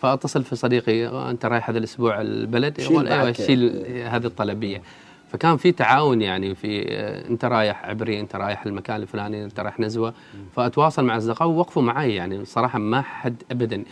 [0.00, 3.32] فأتصل في صديقي أنت رايح هذا الأسبوع البلد؟ يقول أيوه.
[3.32, 4.82] شيل هذه الطلبية.
[5.28, 9.80] فكان في تعاون يعني في آه، انت رايح عبري انت رايح المكان الفلاني انت رايح
[9.80, 10.14] نزوة.
[10.56, 13.84] فأتواصل مع أصدقائي ووقفوا معي يعني صراحة ما حد ابدا.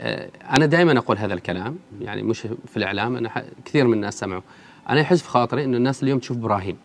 [0.00, 4.42] آه، أنا دائما أقول هذا الكلام يعني مش في الإعلام أنا كثير من الناس سمعوا.
[4.88, 6.76] أنا يحس في خاطري إنه الناس اليوم تشوف إبراهيم.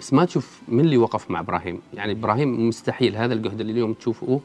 [0.00, 1.80] بس ما تشوف من اللي وقف مع إبراهيم.
[1.94, 4.40] يعني إبراهيم مستحيل هذا الجهد اللي اليوم تشوفوه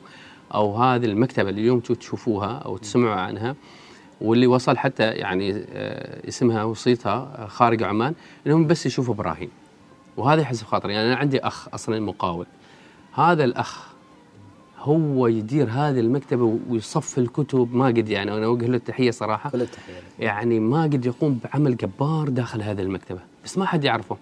[0.53, 3.55] أو هذه المكتبة اللي اليوم تشوفوها أو تسمعوا عنها.
[4.23, 8.13] واللي وصل حتى يعني آه، اسمها وصيتها آه، خارج عمان
[8.47, 9.49] إنهم بس يشوفوا إبراهيم.
[10.17, 10.93] وهذا يحس في خاطري.
[10.93, 12.45] يعني أنا عندي أخ أصلا مقاول.
[13.13, 13.87] هذا الأخ
[14.79, 17.75] هو يدير هذه المكتبة ويصف الكتب.
[17.75, 19.49] ما قد يعني أنا أوجه له التحية صراحة.
[19.49, 20.03] كل التحية لك.
[20.19, 23.19] يعني ما قد يقوم بعمل جبار داخل هذه المكتبة.
[23.43, 24.17] بس ما حد يعرفه.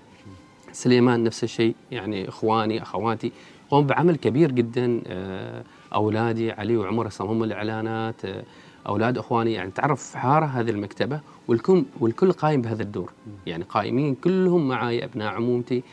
[0.71, 1.75] سليمان نفس الشيء.
[1.91, 3.31] يعني إخواني أخواتي
[3.69, 5.01] قوم بعمل كبير جدا.
[5.07, 8.21] آه، أولادي علي وعمر يصمموا الإعلانات.
[8.87, 13.11] أولاد إخواني يعني تعرف حارة هذه المكتبة والكل والكل قايم بهذا الدور.
[13.45, 15.83] يعني قائمين كلهم معي أبناء عمومتي.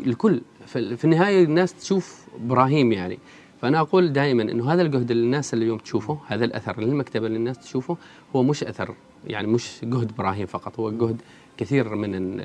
[0.00, 3.18] الكل في النهاية الناس تشوف إبراهيم يعني.
[3.62, 7.58] فأنا أقول دائما أنه هذا الجهد اللي الناس اليوم تشوفه هذا الأثر للمكتبة اللي الناس
[7.58, 7.96] تشوفه
[8.36, 8.94] هو مش أثر
[9.26, 11.22] يعني مش جهد إبراهيم فقط هو جهد
[11.56, 12.36] كثير من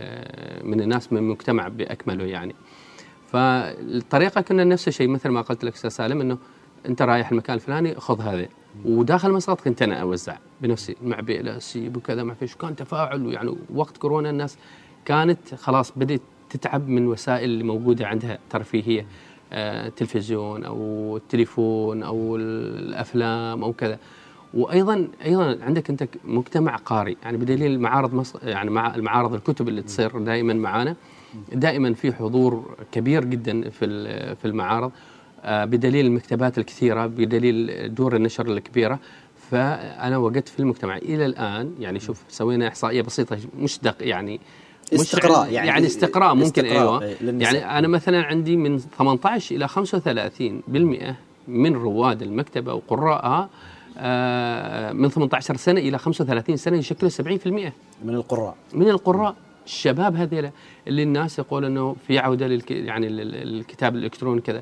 [0.69, 2.55] من الناس من المجتمع بأكمله يعني.
[3.27, 6.37] فالطريقة كنا نفس الشيء مثل ما قلت لك أستاذ سالم أنه
[6.85, 8.47] أنت رايح المكان الفلاني خذ هذا
[8.85, 13.55] وداخل مسقط كنت أنا أوزع بنفسي مع بيئة سيب وكذا ما فيش كان تفاعل يعني
[13.73, 14.57] وقت كورونا الناس
[15.05, 19.05] كانت خلاص بدأت تتعب من وسائل اللي موجودة عندها ترفيهية
[19.53, 23.99] آه، تلفزيون أو التليفون أو الأفلام أو كذا.
[24.53, 29.81] وأيضا أيضا عندك أنت مجتمع قاري يعني بدليل معارض مصر يعني مع المعارض الكتب اللي
[29.81, 30.95] تصير دائما معانا
[31.53, 33.85] دائما في حضور كبير جدا في
[34.35, 34.91] في المعارض.
[35.45, 38.99] بدليل المكتبات الكثيرة بدليل دور النشر الكبيرة.
[39.51, 44.39] فأنا وجدت في المجتمع إلى الآن يعني شوف سوينا إحصائية بسيطة مش دق يعني
[44.93, 47.01] مش استقراء يعني, يعني- يعني استقراء ممكن استقراء، أيوه.
[47.03, 47.55] إيه، للنساء.
[47.55, 51.15] يعني أنا مثلا عندي من 18 إلى 35%
[51.47, 53.49] من رواد المكتبة وقراءها
[53.99, 57.73] آه، من 18 سنة إلى 35 سنة يشكلوا 70%
[58.03, 58.55] من القراء.
[58.73, 59.35] من القراء.
[59.65, 60.51] الشباب هذيلا
[60.87, 64.61] اللي الناس يقول إنه في عودة للك يعني للكتاب الإلكتروني كذا.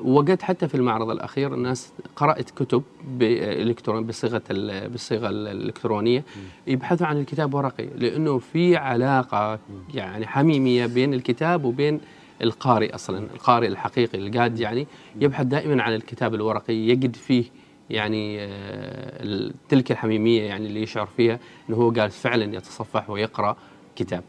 [0.00, 6.24] وجدت حتى في المعرض الأخير الناس قرأت كتب بالكترون بصيغة ال- بالصيغه ال- الإلكترونية
[6.66, 9.58] يبحثوا عن الكتاب ورقي لأنه في علاقة
[9.94, 12.00] يعني حميمية بين الكتاب وبين
[12.42, 14.86] القارئ أصلا القارئ الحقيقي اللي قاعد يعني
[15.20, 17.44] يبحث دائما عن الكتاب الورقي يجد فيه
[17.90, 23.56] يعني آه، تلك الحميمية يعني اللي يشعر فيها إنه هو قال فعلا يتصفح ويقرأ
[23.96, 24.24] كتاب.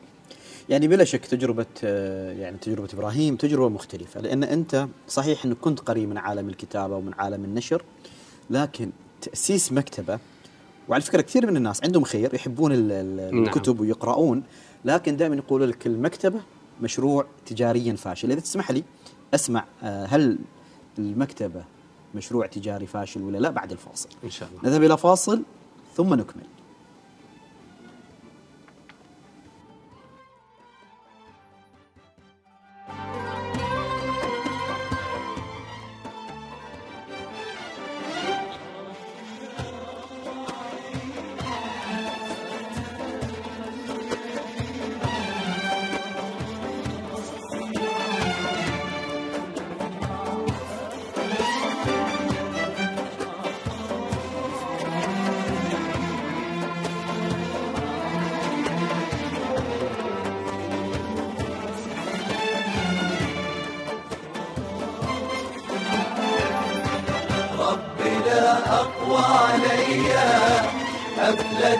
[0.69, 5.79] يعني بلا شك تجربة آه، يعني تجربة إبراهيم تجربة مختلفة لأن أنت صحيح أنك كنت
[5.79, 7.83] قريب من عالم الكتابة ومن عالم النشر
[8.49, 10.19] لكن تأسيس مكتبة
[10.87, 13.43] وعلى فكرة كثير من الناس عندهم خير يحبون نعم.
[13.43, 14.43] الكتب ويقرؤون
[14.85, 16.39] لكن دائما يقولوا لك المكتبة
[16.81, 18.31] مشروع تجاريا فاشل.
[18.31, 18.83] إذا تسمح لي
[19.33, 20.37] أسمع آه، هل
[20.99, 21.63] المكتبة
[22.15, 24.69] مشروع تجاري فاشل ولا لا بعد الفاصل؟ إن شاء الله.
[24.69, 25.41] نذهب إلى فاصل
[25.95, 26.43] ثم نكمل.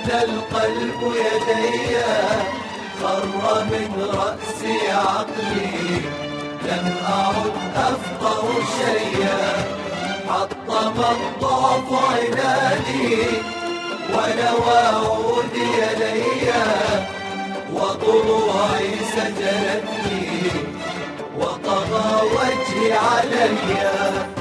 [0.05, 1.97] أفلت القلب يدي
[3.01, 3.25] خر
[3.63, 6.01] من رأسي عقلي.
[6.65, 9.53] لم أعد أفقه شيئا
[10.29, 13.17] حطم الضعف عنادي.
[14.13, 16.65] ونوى عودي ليا
[17.73, 20.51] وضلوعي سجنتني
[21.37, 24.35] وطغى وجهي عليّ.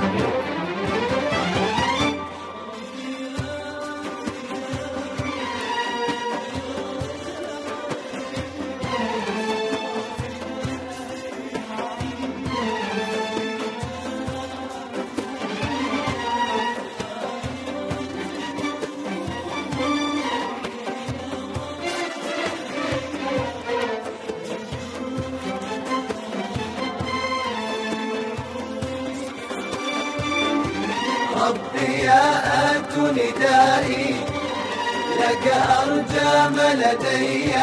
[36.48, 37.54] ما لدي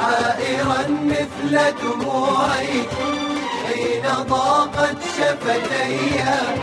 [0.00, 2.82] حائرا مثل دموعي
[3.66, 6.53] حين ضاقت شفتي.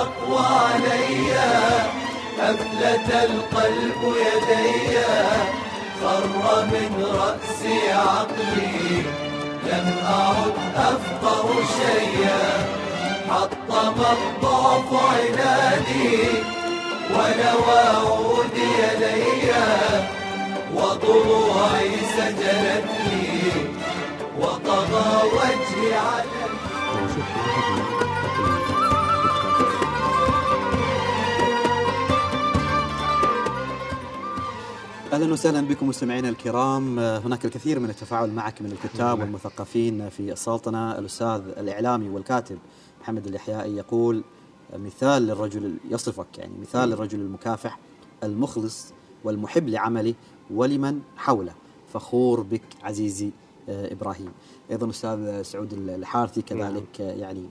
[0.00, 1.32] أقوى علي.
[2.40, 4.98] أفلت القلب يدي.
[6.00, 9.02] خر من رأسي عقلي.
[9.66, 12.44] لم أعد أفقه شيئا.
[13.30, 16.18] حطم الضعف عنادي.
[17.10, 19.52] ونوى عودي إلي
[20.74, 23.28] وضلوعي سجلتني.
[24.40, 26.38] وطغى وجهي علي
[35.18, 36.98] أهلا وسهلا بكم مستمعينا الكرام.
[36.98, 40.98] آه، هناك الكثير من التفاعل معك من الكتاب والمثقفين في السلطنة.
[40.98, 42.58] الأستاذ الإعلامي والكاتب
[43.00, 44.24] محمد الإحيائي يقول
[44.76, 46.38] مثال للرجل يصفك.
[46.38, 47.78] يعني مثال للرجل المكافح
[48.24, 48.92] المخلص
[49.24, 50.14] والمحب لعمله
[50.50, 51.54] ولمن حوله.
[51.92, 53.30] فخور بك عزيزي
[53.68, 54.32] آه، إبراهيم.
[54.70, 57.48] أيضا أستاذ سعود الحارثي كذلك آه، يعني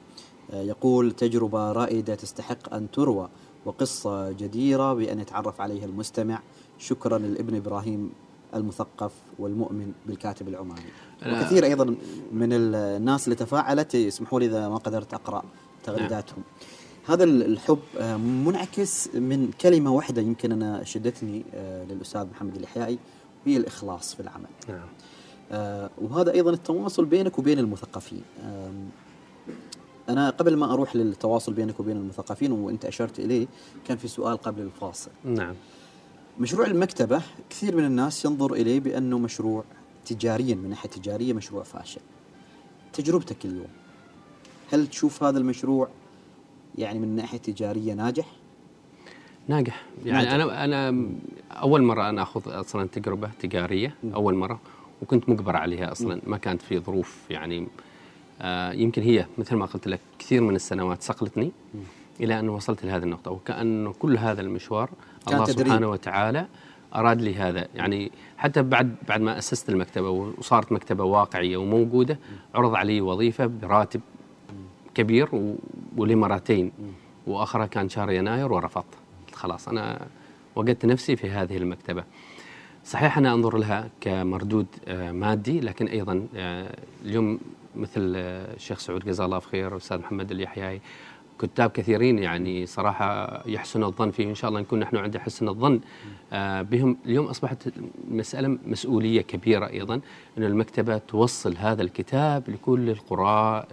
[0.54, 3.30] يقول تجربة رائدة تستحق أن تروى
[3.66, 6.42] وقصة جديرة بأن يتعرف عليها المستمع.
[6.80, 8.10] شكرا للابن إبراهيم
[8.56, 10.82] المثقف والمؤمن بالكاتب العماني.
[11.22, 11.86] أنا- وكثير أيضا
[12.32, 15.44] من الناس اللي تفاعلت يسمحوا لي إذا ما قدرت أقرأ
[15.84, 16.44] تغريداتهم.
[17.08, 23.00] هذا الحب آه، منعكس من كلمة واحدة يمكن أنا شدتني آه، للأستاذ محمد الإحيائي
[23.46, 24.50] وهي الإخلاص في العمل.
[24.70, 24.88] نعم.
[25.52, 28.22] آه، وهذا أيضا التواصل بينك وبين المثقفين.
[30.10, 33.48] أنا قبل ما أروح للتواصل بينك وبين المثقفين وإنت أشرت إليه
[33.88, 35.12] كان في سؤال قبل الفاصل.
[35.24, 35.56] نعم.
[36.40, 39.64] مشروع المكتبة كثير من الناس ينظر إليه بأنه مشروع
[40.06, 42.02] تجاريا من ناحية تجارية مشروع فاشل.
[42.94, 43.68] تجربتك اليوم
[44.74, 45.88] هل تشوف هذا المشروع
[46.78, 48.26] يعني من ناحية تجارية ناجح؟
[49.48, 49.84] ناجح.
[50.06, 50.34] يعني ناجح.
[50.34, 51.10] أنا أنا
[51.52, 54.60] أول مرة أنا أخذ أصلا تجربة تجارية أول مرة
[55.02, 56.22] وكنت مجبر عليها أصلا.
[56.28, 57.68] ما كانت في ظروف يعني
[58.42, 61.52] آه يمكن هي مثل ما قلت لك كثير من السنوات صقلتني
[62.20, 63.32] إلى أن وصلت لهذه النقطة.
[63.32, 64.90] وكانه كل هذا المشوار
[65.28, 65.68] الله تدريب.
[65.68, 66.46] سبحانه وتعالى
[66.96, 67.68] أراد لي هذا.
[67.76, 72.20] يعني حتى بعد بعد ما أسست المكتبة وصارت مكتبة واقعية وموجودة
[72.56, 74.02] عرض علي وظيفة براتب
[74.96, 75.30] كبير
[75.98, 76.72] ولمرتين.
[77.28, 78.96] وآخرها كان شهر يناير ورفضت.
[79.34, 80.08] خلاص أنا
[80.56, 82.04] وجدت نفسي في هذه المكتبة.
[82.86, 86.76] صحيح أنا أنظر لها كمردود آه، مادي لكن أيضا آه،
[87.06, 87.40] اليوم
[87.76, 90.82] مثل آه، الشيخ سعود جزاه الله خير والاستاذ محمد اليحياي
[91.42, 94.30] كتاب كثيرين يعني صراحة يحسن الظن فيه.
[94.30, 95.80] إن شاء الله نكون نحن عند حسن الظن.
[96.34, 97.70] آه، بهم اليوم أصبحت
[98.12, 99.96] مسألة مسؤولية كبيرة أيضا
[100.38, 103.68] إن المكتبة توصل هذا الكتاب لكل القراء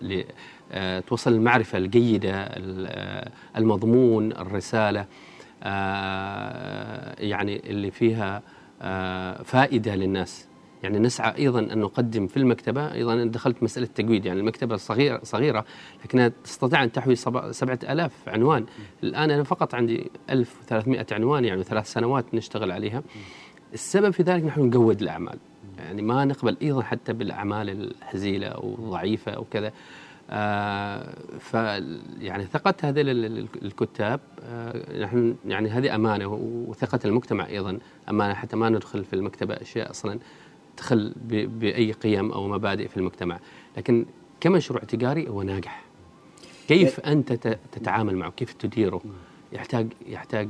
[0.73, 5.07] آه، توصل المعرفة الجيدة ال- آه، المضمون الرسالة
[7.19, 8.43] يعني اللي فيها
[9.45, 10.47] فائدة للناس.
[10.85, 15.21] يعني نسعى أيضا أن نقدم في المكتبة أيضا أنا دخلت مسألة تجويد يعني المكتبة صغيره
[15.23, 15.65] صغيرة
[16.05, 18.67] لكنها تستطيع أن تحوي سبع- سبعة ألاف عنوان.
[19.03, 23.03] الآن أنا فقط عندي 1300 عنوان يعني ثلاث سنوات نشتغل عليها.
[23.75, 25.39] السبب في ذلك نحن نجود الأعمال.
[25.79, 27.13] يعني ما نقبل أيضا حتى
[28.47, 29.73] أو الضعيفه أو كذا
[30.31, 31.55] آه ف
[32.21, 33.01] يعني ثقة هذه
[33.63, 36.27] الكتاب آه نحن يعني هذه أمانة
[36.69, 37.79] وثقة المجتمع أيضا
[38.11, 40.19] أمانة حتى ما ندخل في المكتبة أشياء أصلا.
[40.77, 41.13] تخل
[41.59, 43.39] بأي قيم أو مبادئ في المجتمع.
[43.77, 44.07] لكن
[44.41, 45.85] كمشروع تجاري هو ناجح.
[46.69, 47.33] كيف أنت
[47.73, 49.01] تتعامل معه؟ كيف تديره؟
[49.53, 50.49] يحتاج يحتاج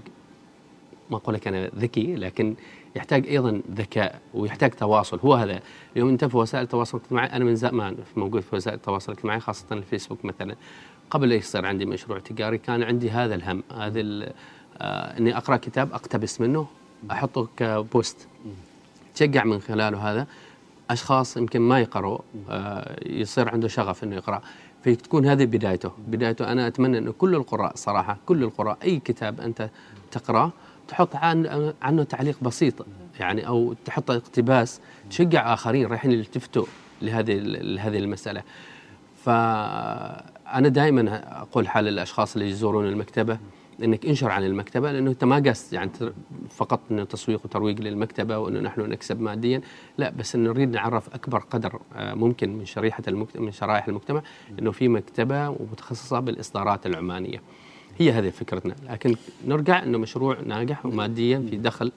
[1.10, 2.54] ما أقول لك أنا ذكي لكن
[2.96, 5.18] يحتاج أيضا ذكاء ويحتاج تواصل.
[5.18, 5.60] هو هذا.
[5.96, 9.66] اليوم أنت في وسائل التواصل الاجتماعي أنا من زمان موجود في وسائل التواصل الاجتماعي خاصة
[9.72, 10.56] الفيسبوك مثلا.
[11.10, 14.32] قبل لا يصير عندي مشروع تجاري كان عندي هذا الهم هذا
[14.78, 16.66] آه إني أقرأ كتاب أقتبس منه
[17.10, 18.28] أحطه كبوست.
[19.14, 20.26] تشجع من خلاله هذا.
[20.90, 22.18] أشخاص يمكن ما يقروا
[22.50, 24.42] آه يصير عنده شغف إنه يقرأ.
[24.84, 25.90] فتكون هذه بدايته.
[26.08, 29.70] بدايته أنا أتمنى إنه كل القراء صراحة كل القراء أي كتاب أنت
[30.10, 30.52] تقرأه
[30.88, 32.86] تحط عن عنه تعليق بسيط
[33.20, 36.66] يعني أو تحط اقتباس تشجع آخرين رايحين يلتفتوا
[37.02, 38.42] لهذه لهذه المسألة.
[39.24, 43.38] فأنا دائما أقول حال الأشخاص اللي يزورون المكتبة
[43.82, 45.90] إنك انشر عن المكتبة لأنه أنت ما قصد يعني
[46.50, 49.60] فقط إنه تسويق وترويج للمكتبة وإنه نحن نكسب ماديا
[49.98, 54.22] لا بس إنه نريد نعرف أكبر قدر آه، ممكن من شريحة المكتبه من شرائح المجتمع
[54.58, 57.42] إنه في مكتبة ومتخصصه بالإصدارات العمانية.
[57.98, 58.74] هي هذه فكرتنا.
[58.90, 59.16] لكن
[59.46, 61.92] نرجع إنه مشروع ناجح وماديا في دخل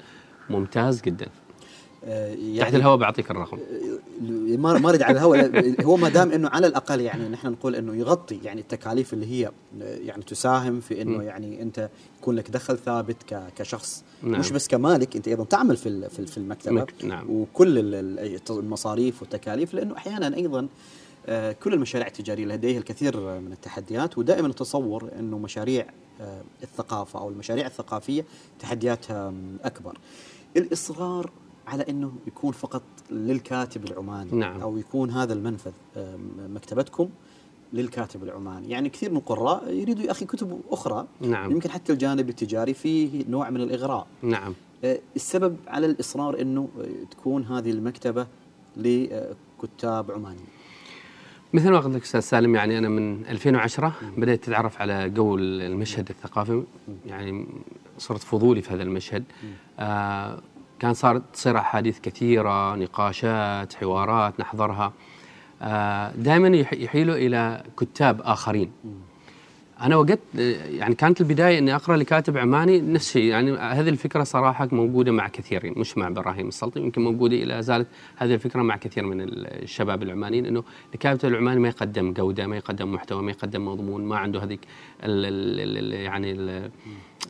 [0.49, 1.27] ممتاز جدا.
[2.07, 3.57] آه، تحت يعني الهواء بعطيك الرقم
[4.61, 7.95] ما ما أريد على الهواء هو ما دام إنه على الأقل يعني نحن نقول إنه
[7.95, 11.23] يغطي يعني التكاليف اللي هي يعني تساهم في إنه.
[11.23, 11.89] يعني أنت
[12.21, 13.17] يكون لك دخل ثابت
[13.57, 14.39] كشخص نعم.
[14.39, 17.29] مش بس كمالك أنت أيضا تعمل في في ال- في المكتبة مك- نعم.
[17.29, 20.67] وكل ال- ال- المصاريف والتكاليف لأنه أحيانا أيضا
[21.29, 25.85] آه، كل المشاريع التجارية لديها الكثير من التحديات ودائما نتصور إنه مشاريع
[26.21, 28.25] آه، الثقافة أو المشاريع الثقافية
[28.59, 29.33] تحدياتها
[29.63, 29.97] أكبر.
[30.57, 31.29] الاصرار
[31.67, 34.31] على إنه يكون فقط للكاتب العماني.
[34.31, 34.61] نعم.
[34.61, 35.71] أو يكون هذا المنفذ
[36.49, 37.09] مكتبتكم
[37.73, 41.07] للكاتب العماني، يعني كثير من القراء يريدوا يا أخي كتب أخرى.
[41.21, 41.51] نعم.
[41.51, 44.07] يمكن حتى الجانب التجاري فيه نوع من الإغراء.
[44.21, 44.53] نعم.
[44.83, 48.27] آه، السبب على الإصرار إنه آه، تكون هذه المكتبة
[48.77, 50.39] لكتاب عماني.
[51.53, 56.09] مثل ما قلت لك أستاذ سالم يعني أنا من 2010 بدأت أتعرف على جو المشهد
[56.09, 56.63] الثقافي.
[57.05, 57.47] يعني
[57.97, 59.23] صرت فضولي في هذا المشهد.
[59.79, 60.41] آه
[60.79, 64.93] كان صارت تصير أحاديث كثيرة نقاشات حوارات نحضرها.
[65.61, 68.71] آه دائما يحيلوا إلى كتاب آخرين.
[69.81, 70.19] أنا وجدت
[70.69, 73.23] يعني كانت البداية إني أقرأ لكاتب عماني نفس الشيء.
[73.23, 77.87] يعني هذه الفكرة صراحة موجودة مع كثيرين مش مع إبراهيم السلطي يمكن موجودة إلى زالت
[78.15, 80.63] هذه الفكرة مع كثير من الشباب العمانيين انه
[80.93, 84.59] الكاتب العماني ما يقدم جودة ما يقدم محتوى ما يقدم مضمون ما عنده هذيك
[85.03, 86.71] ال ال ال يعني ال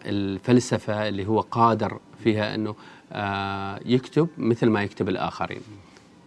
[0.05, 2.75] الفلسفة اللي هو قادر فيها إنه
[3.11, 5.61] آه يكتب مثل ما يكتب الآخرين.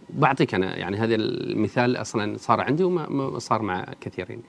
[0.09, 4.41] بعطيك أنا يعني هذا المثال أصلا صار عندي وما صار مع كثيرين.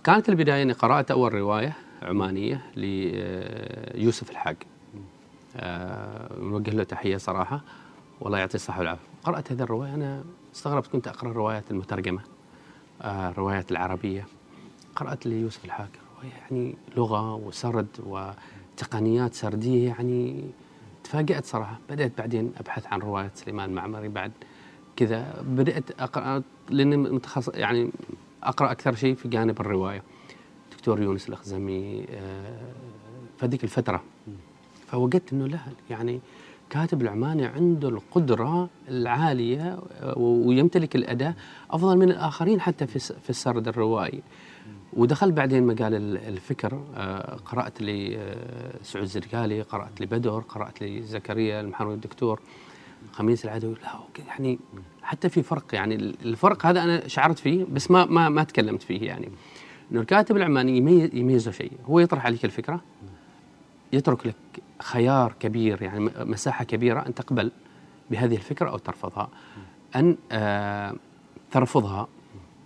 [0.00, 4.56] فكانت البداية إني قرأت أول رواية عمانية ليوسف الحاج.
[5.56, 7.60] أه نوجه له تحية صراحة.
[8.20, 9.04] والله يعطيه الصحة والعافية.
[9.24, 9.94] قرأت هذه الرواية.
[9.94, 10.24] أنا
[10.54, 12.20] استغربت كنت أقرأ الروايات المترجمة
[13.04, 14.26] الروايات العربية.
[14.96, 15.88] قرأت ليوسف الحاج.
[16.16, 20.44] رواية يعني لغة وسرد وتقنيات سردية يعني
[21.04, 21.78] تفاجأت صراحة.
[21.90, 24.32] بدأت بعدين أبحث عن رواية سليمان معمري بعد
[24.96, 27.90] كذا بدأت أقرأ لأني متخصص يعني
[28.42, 30.02] أقرأ أكثر شيء في جانب الرواية.
[30.72, 32.06] دكتور يونس الأخزمي
[33.38, 34.02] فذيك الفترة.
[34.86, 35.58] فوجدت إنه لا
[35.90, 36.20] يعني
[36.70, 39.78] كاتب العماني عنده القدرة العالية
[40.16, 41.34] ويمتلك الاداء
[41.70, 44.22] أفضل من الآخرين حتى في في السرد الروائي.
[44.92, 46.74] ودخلت بعدين مجال الفكر
[47.44, 48.18] قرأت لي
[48.82, 52.40] سعود زرقالي قرأت لبدر قرأت لزكريا المحروي الدكتور.
[53.12, 54.58] خميس العدوي لا يعني
[55.02, 59.06] حتى في فرق يعني الفرق هذا أنا شعرت فيه بس ما ما ما تكلمت فيه
[59.06, 59.30] يعني.
[59.92, 61.72] إنه الكاتب العماني يميز يميزه شيء.
[61.86, 62.80] هو يطرح عليك الفكرة
[63.92, 67.52] يترك لك خيار كبير يعني مساحة كبيرة أن تقبل
[68.10, 69.28] بهذه الفكرة أو ترفضها.
[69.96, 70.94] أن آه
[71.50, 72.08] ترفضها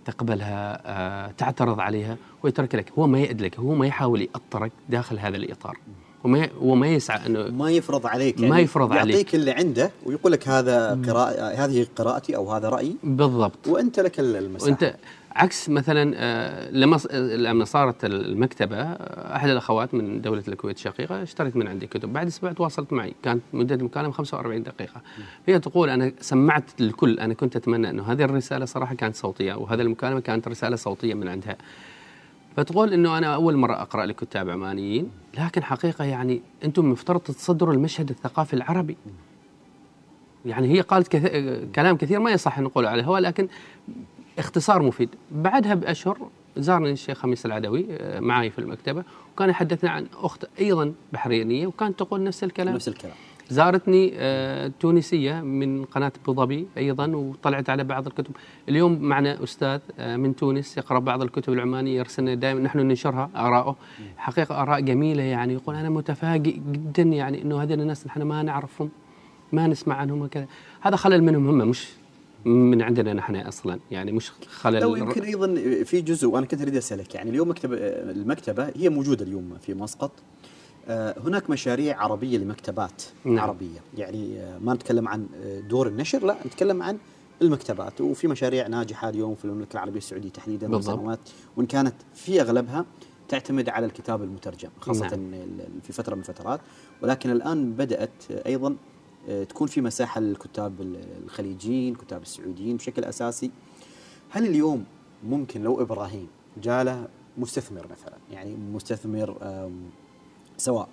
[0.05, 2.91] تقبلها آه تعترض عليها ويترك لك.
[2.91, 5.77] هو ما يأدلك هو ما يحاول يأطرك داخل هذا الإطار.
[6.25, 9.15] وما وما يسعى أنه ما يفرض عليك يعني ما يفرض يعطيك عليك.
[9.15, 12.95] يعطيك اللي عنده ويقول لك هذا قراءة هذه قراءتي أو هذا رأيي.
[13.03, 13.67] بالضبط.
[13.67, 14.71] وأنت لك المساحة.
[14.71, 14.95] وأنت
[15.35, 21.55] عكس مثلا آه لما لما صارت المكتبة آه أحد الأخوات من دولة الكويت الشقيقة اشترت
[21.55, 22.13] من عندي كتب.
[22.13, 25.01] بعد أسبوع تواصلت معي كانت مدة المكالمه 45 دقيقة.
[25.47, 29.81] هي تقول أنا سمعت للكل أنا كنت أتمنى أنه هذه الرسالة صراحة كانت صوتية وهذه
[29.81, 31.57] المكالمة كانت رسالة صوتية من عندها.
[32.55, 38.09] فتقول إنه أنا أول مرة أقرأ لكتاب عمانيين لكن حقيقة يعني أنتم مفترض تتصدروا المشهد
[38.09, 38.97] الثقافي العربي.
[40.45, 41.25] يعني هي قالت كث...
[41.75, 43.47] كلام كثير ما يصح نقول على الهواء لكن
[44.39, 45.09] اختصار مفيد.
[45.31, 46.17] بعدها بأشهر
[46.57, 49.03] زارني الشيخ خميس العدوي آه، معي في المكتبة
[49.33, 52.75] وكان يحدثنا عن أخت أيضا بحرينية وكانت تقول نفس الكلام.
[52.75, 53.15] نفس الكلام.
[53.49, 58.31] زارتني آه، تونسية من قناة أبو ظبي أيضا وطلعت على بعض الكتب.
[58.69, 62.61] اليوم معنا أستاذ آه، من تونس يقرأ بعض الكتب العمانية يرسلنا دائما.
[62.61, 63.75] نحن ننشرها اراءه
[64.17, 65.53] حقيقة آراء جميلة يعني.
[65.53, 68.89] يقول أنا متفاجئ جدا يعني إنه هذول الناس نحن ما نعرفهم
[69.51, 70.47] ما نسمع عنهم وكذا.
[70.81, 71.89] هذا خلل منهم هم مش
[72.45, 76.75] من عندنا نحن أصلا يعني مش خلل لو يمكن أيضا في جزء وأنا كنت أريد
[76.75, 80.11] أسألك يعني اليوم مكتبه المكتبة هي موجودة اليوم في مسقط.
[80.11, 80.34] آه،
[80.89, 83.39] هناك مشاريع عربية لمكتبات نعم.
[83.39, 86.97] عربية يعني آه، ما نتكلم عن آه، دور النشر لا نتكلم عن
[87.41, 90.81] المكتبات وفي مشاريع ناجحة اليوم في المملكة العربية السعودية تحديدا من.
[90.81, 91.19] سنوات
[91.57, 92.85] وإن كانت في أغلبها
[93.29, 95.31] تعتمد على الكتاب المترجم خاصة نعم.
[95.83, 96.59] في فترة من الفترات
[97.01, 98.75] ولكن الآن بدأت أيضا
[99.29, 103.51] آه، تكون في مساحة للكتاب ال- الخليجيين الكتاب السعوديين بشكل أساسي
[104.29, 104.83] هل اليوم
[105.23, 106.27] ممكن لو إبراهيم
[106.63, 107.07] جاله
[107.37, 109.37] مستثمر مثلا يعني مستثمر
[110.57, 110.87] سواء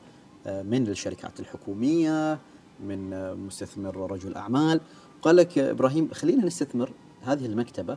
[0.46, 2.38] آه، من الشركات الحكومية
[2.86, 4.80] من آه، مستثمر رجل أعمال.
[5.22, 6.90] قال لك يا إبراهيم خلينا نستثمر
[7.22, 7.96] هذه المكتبة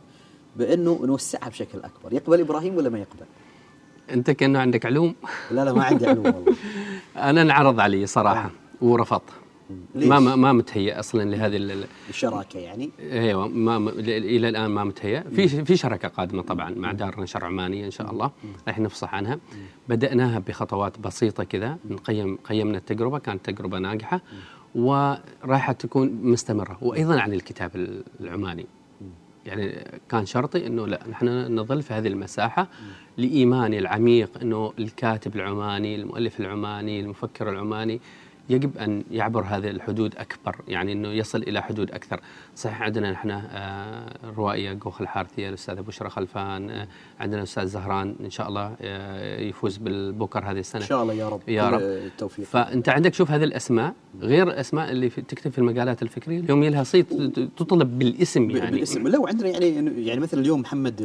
[0.56, 2.14] بأنه نوسعها بشكل أكبر.
[2.14, 3.26] يقبل إبراهيم ولا ما يقبل؟
[4.12, 5.16] أنت كأنه عندك علوم.
[5.52, 6.56] لا لا ما عندي علوم والله.
[7.30, 8.52] أنا انعرض علي صراحة
[8.82, 9.45] ورفضت.
[9.96, 14.70] ليش؟ ما ما, متهيأ أصلا لهذه ال- ال- الشراكه يعني؟ أيوه ما ما- إلى الآن
[14.72, 15.22] ما متهيأ.
[15.36, 18.32] في في شراكه قادمة طبعا مع دار نشر عمانيه إن شاء الله.
[18.68, 19.40] راح نفصح عنها.
[19.90, 21.78] بدأناها بخطوات بسيطة كذا.
[21.90, 24.22] نقيم قيمنا التجربة كانت تجربة ناجحة.
[24.76, 28.66] وراح تكون مستمرة وأيضا عن الكتاب العماني.
[29.46, 32.68] يعني كان شرطي إنه لا نحن نظل في هذه المساحة
[33.18, 38.02] لإيماني العميق إنه الكاتب العماني، المؤلف العماني، المفكر العماني
[38.50, 42.20] يجب أن يعبر هذه الحدود أكبر، يعني إنه يصل إلى حدود أكثر.
[42.56, 46.88] صحيح عندنا نحن آه، الروائيه جوخ الحارثية الأستاذة بشرى خلفان، آه،
[47.20, 50.82] عندنا الأستاذ زهران إن شاء الله آه، يفوز بالبوكر هذه السنة.
[50.82, 51.82] إن شاء الله يا رب يا رب.
[51.82, 56.84] التوفيق فأنت عندك شوف هذه الأسماء غير الأسماء اللي تكتب في المجالات الفكرية اليوم لها
[56.84, 57.14] صيت
[57.58, 61.02] تطلب بالاسم يعني بالاسم لا وعندنا يعني يعني مثلا اليوم محمد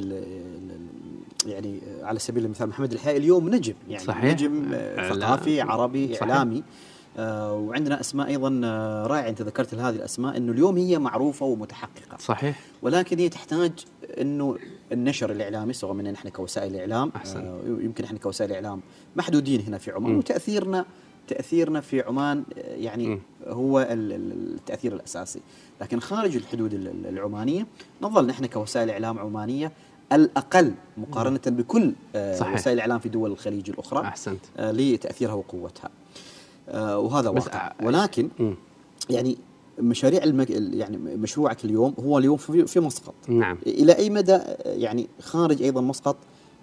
[1.47, 4.24] يعني على سبيل المثال محمد الحياء اليوم نجم يعني صحيح.
[4.24, 5.12] نجم آه،.
[5.12, 6.22] ثقافي عربي صحيح.
[6.22, 11.46] إعلامي آه وعندنا أسماء أيضا آه، رائعة أنت ذكرت هذه الأسماء إنه اليوم هي معروفة
[11.46, 13.72] ومتحققة صحيح ولكن هي تحتاج
[14.20, 14.56] إنه
[14.92, 17.40] النشر الإعلامي سواء منا نحن كوسائل إعلام أحسن.
[17.40, 18.80] آه يمكن إحنا كوسائل إعلام
[19.16, 20.18] محدودين هنا في عمان مم.
[20.18, 20.84] وتأثيرنا
[21.28, 23.20] تأثيرنا في عمان آه، يعني مم.
[23.46, 25.40] هو ال- ال- التأثير الأساسي
[25.80, 27.66] لكن خارج الحدود ال- ال- العمانية
[28.02, 29.72] نظل نحن كوسائل إعلام عمانية
[30.12, 32.54] الأقل مقارنة بكل آه، صحيح.
[32.54, 35.90] وسائل الاعلام في دول الخليج الأخرى أحسنت آه، لتأثيرها وقوتها آه،
[36.74, 37.58] وهذا بس واقع.
[37.58, 38.28] ع- ولكن.
[39.10, 39.36] يعني
[39.78, 40.50] مشاريع المك...
[40.50, 43.14] يعني مشروعك اليوم هو اليوم في في مسقط.
[43.28, 43.58] نعم.
[43.66, 46.16] إلى أي مدى يعني خارج أيضا مسقط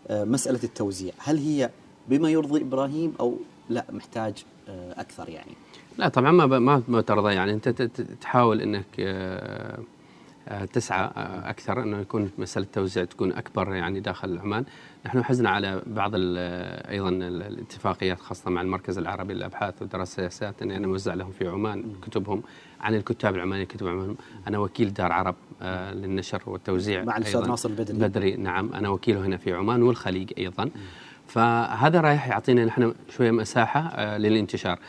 [0.08, 1.70] آه، مسألة التوزيع؟ هل هي
[2.10, 3.36] بما يرضي إبراهيم أو
[3.70, 4.34] لا محتاج
[4.70, 5.52] آه، أكثر يعني؟
[5.98, 7.54] لا طبعا ما ب- ما ما ترضى يعني.
[7.54, 7.70] أنت
[8.22, 9.80] تحاول إنك آه،
[10.48, 14.66] آه، تسعى آه، أكثر إنه يكون مسألة التوزيع تكون أكبر يعني داخل عمان،
[15.08, 16.38] نحن حزنا على بعض ال-
[16.90, 21.48] أيضا ال- الاتفاقيات خاصة مع المركز العربي للأبحاث ودراسه السياسات إني أنا موزع لهم في
[21.48, 22.44] عمان كتبهم
[22.82, 24.16] عن الكتاب العمانيين كتب عمان
[24.48, 27.48] أنا وكيل دار عرب آه، للنشر والتوزيع مع الأستاذ.
[27.48, 27.98] ناصر البدري.
[27.98, 28.74] بدري نعم.
[28.74, 30.70] أنا وكيله هنا في عمان والخليج أيضا.
[31.28, 34.80] فهذا رايح يعطينا نحن شوية مساحة آه، للانتشار.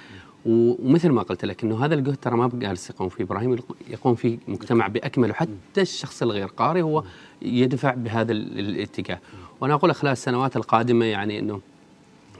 [0.47, 3.59] ومثل ما قلت لك إنه هذا الجهد ترى ما جالس يقوم فيه إبراهيم
[3.89, 7.05] يقوم فيه مجتمع باكمله حتى الشخص الغير قارئ هو
[7.43, 9.19] يدفع بهذا ال- الاتجاه.
[9.61, 11.61] وأنا أقول خلال السنوات القادمة يعني إنه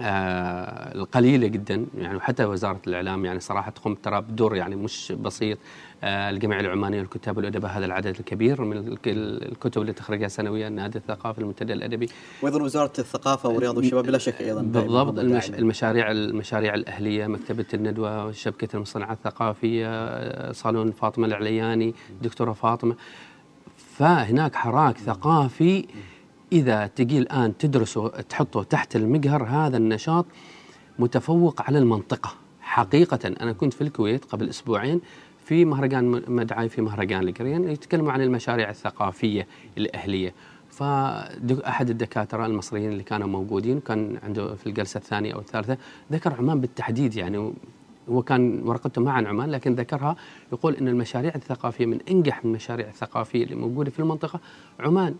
[0.01, 5.59] آه القليلة جدا يعني وحتى وزارة الإعلام يعني صراحة تقوم ترى بدور يعني مش بسيط.
[6.05, 11.39] الجمعيه العمانيه للكتاب والادباء هذا العدد الكبير من الك- الكتب اللي تخرجها سنويا النادي الثقافي
[11.41, 12.09] المنتدى الأدبي.
[12.43, 15.51] وأيضا وزارة الثقافة والرياضه والشباب بلا شك أيضا بالضبط المش...
[15.51, 22.97] المشاريع المشاريع الأهلية مكتبة الندوة شبكة المصنعات الثقافية آه، صالون فاطمة العلياني دكتورة فاطمة.
[23.77, 25.87] فهناك حراك ثقافي
[26.53, 30.27] إذا تجي الآن تدرسه تحطه تحت المجهر هذا النشاط
[30.99, 32.31] متفوق على المنطقة.
[32.61, 35.01] حقيقة أنا كنت في الكويت قبل أسبوعين.
[35.49, 39.47] في مهرجان مدعي في مهرجان القرين يتكلموا عن المشاريع الثقافية
[39.79, 40.35] الأهلية.
[40.71, 45.79] فأحد الدكاترة المصريين اللي كانوا موجودين كان عنده في الجلسة الثانية أو الثالثة
[46.13, 47.53] ذكر عمان بالتحديد يعني
[48.09, 50.17] هو كان ورقته ما عن عمان لكن ذكرها
[50.53, 54.41] يقول أن المشاريع الثقافية من أنجح المشاريع الثقافية اللي موجودة في المنطقة
[54.81, 55.15] عمان.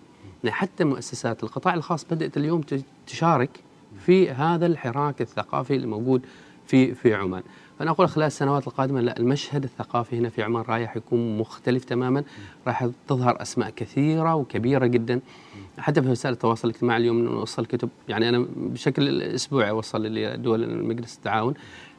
[0.45, 2.61] يعني حتى مؤسسات القطاع الخاص بدأت اليوم
[3.07, 3.51] تشارك
[3.99, 6.27] في هذا الحراك الثقافي اللي موجود
[6.67, 7.43] في في عمان.
[7.79, 12.25] فأنا أقول خلال السنوات القادمة لا المشهد الثقافي هنا في عمان رايح يكون مختلف تماما.
[12.67, 15.21] راح تظهر أسماء كثيرة وكبيرة جدا.
[15.79, 21.17] حتى في وسائل التواصل الاجتماعي اليوم نوصل كتب يعني أنا بشكل أسبوعي اوصل لدول مجلس
[21.17, 21.55] التعاون.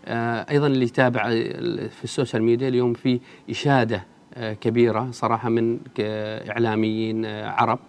[0.06, 1.30] آه، أيضا اللي يتابع
[1.90, 3.20] في السوشيال ميديا اليوم في
[3.50, 4.04] إشادة
[4.34, 5.80] آه، كبيرة صراحة من
[6.50, 7.80] إعلاميين آه، عرب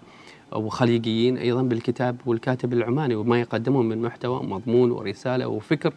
[0.52, 5.92] وخليجيين أيضا بالكتاب والكاتب العماني وما يقدمه من محتوى ومضمون ورسالة وفكر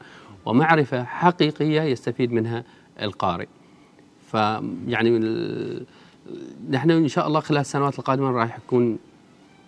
[0.45, 2.63] ومعرفة حقيقية يستفيد منها
[3.01, 3.47] القارئ.
[4.31, 5.09] فيعني
[6.69, 8.97] نحن إن شاء الله خلال السنوات القادمة راح يكون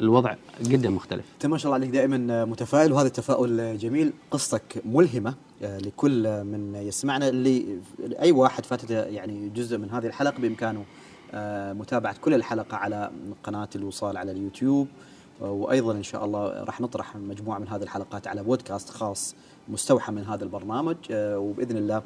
[0.02, 1.26] الوضع جدا مختلف.
[1.34, 6.76] أنت ما شاء الله عليك دائما متفائل وهذا التفاؤل جميل قصتك ملهمة آه، لكل من
[6.76, 7.80] يسمعنا اللي
[8.20, 10.86] أي واحد فاتته يعني جزء من هذه الحلقة بإمكانه
[11.34, 13.12] آه، متابعة كل الحلقة على
[13.44, 14.88] قناة الوصال على اليوتيوب
[15.42, 19.36] وأيضا إن شاء الله راح نطرح مجموعة من هذه الحلقات على بودكاست خاص
[19.70, 20.98] مستوحى من هذا البرنامج.
[21.12, 22.02] آه، وبإذن الله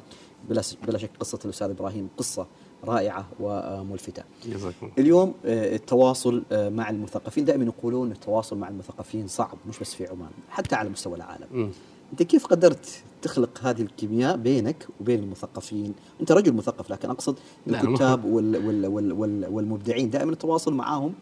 [0.48, 2.46] بلا بلا شك قصة الأستاذ إبراهيم قصة
[2.84, 4.22] رائعة وملفتة.
[4.46, 4.90] جزاكم.
[4.98, 7.44] اليوم آه، التواصل آه، مع المثقفين.
[7.44, 11.46] دائما يقولون التواصل مع المثقفين صعب مش بس في عمان حتى على مستوى العالم.
[11.52, 11.70] مم.
[12.12, 17.80] أنت كيف قدرت تخلق هذه الكيمياء بينك وبين المثقفين؟ أنت رجل مثقف لكن أقصد أنا
[17.80, 20.10] الكتاب وال وال وال وال والمبدعين.
[20.10, 21.14] دائما التواصل معاهم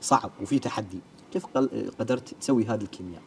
[0.00, 0.98] صعب وفي تحدي.
[1.34, 1.46] كيف
[1.98, 3.22] قدرت تسوي هذه الكيمياء؟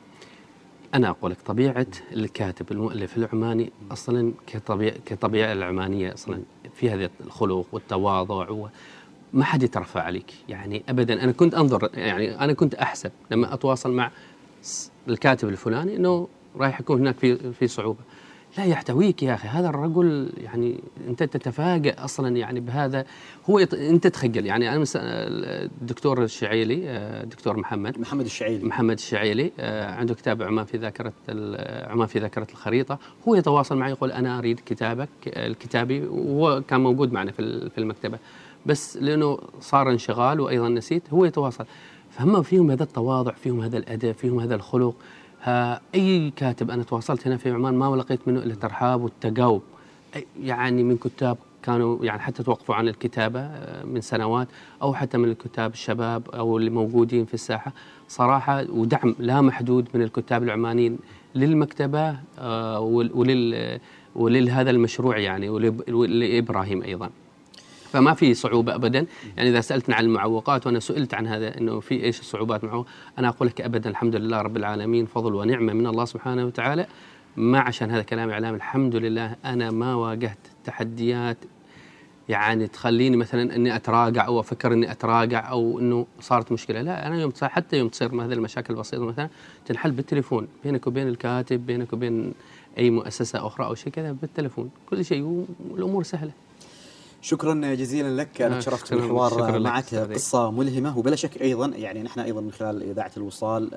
[0.94, 6.42] أنا أقول لك طبيعة الكاتب المؤلف العماني أصلا كطبيعه كطبيعة العمانية أصلا
[6.76, 8.68] في هذا الخلق والتواضع
[9.34, 10.34] ما حد يترفع عليك.
[10.50, 14.12] يعني ابدا أنا كنت أنظر يعني أنا كنت أحسب لما أتواصل مع
[15.08, 18.00] الكاتب الفلاني إنه رايح يكون هناك في في صعوبة.
[18.58, 19.48] لا يحتويك يا أخي.
[19.48, 23.06] هذا الرجل يعني أنت تتفاجئ أصلا يعني بهذا.
[23.50, 23.74] هو يط...
[23.74, 24.46] أنت تخجل.
[24.46, 24.84] يعني أنا.
[24.96, 28.00] الدكتور الشعيلي آه، الدكتور محمد.
[28.00, 28.66] محمد الشعيلي.
[28.66, 33.00] محمد الشعيلي آه، عنده كتاب عمان في ذاكرة ال- عمان في ذاكرة الخريطة.
[33.28, 37.78] هو يتواصل معي يقول أنا أريد كتابك آه، الكتابي وهو كان موجود معنا في في
[37.78, 38.20] المكتبة.
[38.66, 41.66] بس لأنه صار انشغال وأيضا نسيت هو يتواصل.
[42.12, 44.96] فهم فيهم هذا التواضع فيهم هذا الأدب فيهم هذا الخلق.
[45.44, 49.62] ها أي كاتب أنا تواصلت هنا في عمان ما لقيت منه إلا الترحاب والتجاوب
[50.16, 54.48] أي- يعني من كتاب كانوا يعني حتى توقفوا عن الكتابة آه، من سنوات
[54.82, 57.72] أو حتى من الكتاب الشباب أو اللي موجودين في الساحة.
[58.08, 60.98] صراحة ودعم لا محدود من الكتاب العمانيين
[61.36, 63.80] للمكتبة آه، ول- ولل
[64.16, 67.10] ولهذا المشروع يعني ولإب- ولإبراهيم أيضا.
[67.88, 69.06] فما في صعوبة أبدا.
[69.38, 72.86] يعني إذا سألتنا عن المعوقات وأنا سئلت عن هذا أنه في إيش الصعوبات معه
[73.20, 76.88] أنا أقول لك أبدا الحمد لله رب العالمين فضل ونعمة من الله سبحانه وتعالى.
[77.38, 81.38] ما عشان هذا كلام إعلام الحمد لله أنا ما واجهت تحديات.
[82.30, 86.82] يعني تخليني مثلا إني أتراجع أو أفكر إني أتراجع أو إنه صارت مشكلة.
[86.82, 89.30] لا أنا يوم حتى يوم تصير هذه المشاكل البسيطه مثلا
[89.66, 92.34] تنحل بالتليفون بينك وبين الكاتب بينك وبين
[92.78, 94.70] أي مؤسسة أخرى أو شيء كذا بالتليفون.
[94.90, 96.32] كل شيء والأمور سهلة.
[97.22, 102.20] شكرا جزيلا لك أنا آه، تشرفت بالحوار معك قصة ملهمة وبلا شك أيضا يعني نحن
[102.20, 103.70] أيضا من خلال إذاعة الوصال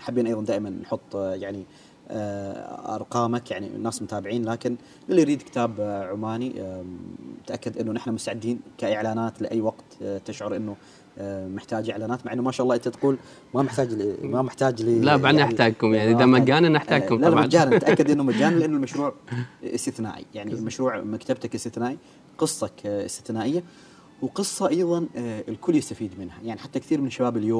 [0.00, 1.64] حابين أيضا دائما نحط آه، يعني
[2.10, 4.76] آه، أرقامك يعني الناس متابعين لكن
[5.10, 5.80] اللي يريد كتاب
[6.12, 6.52] عماني
[7.46, 9.84] تاكد إنه نحن مستعدين كإعلانات لأي وقت
[10.24, 10.76] تشعر إنه
[11.54, 13.16] محتاج إعلانات مع إنه ما شاء الله أنت تقول
[13.54, 17.36] ما محتاج ما محتاج ل لا بعدنا يعني- نحتاجكم يعني إذا مجانا نحتاجكم لا لا
[17.36, 19.14] مجانا تاكد إنه مجانا لأنه المشروع
[19.64, 21.98] استثنائي يعني المشروع مكتبتك استثنائي.
[22.38, 23.62] قصتك آه، استثنائية
[24.22, 26.38] وقصة أيضا آه، الكل يستفيد منها.
[26.44, 27.54] يعني حتى كثير من شباب اليوم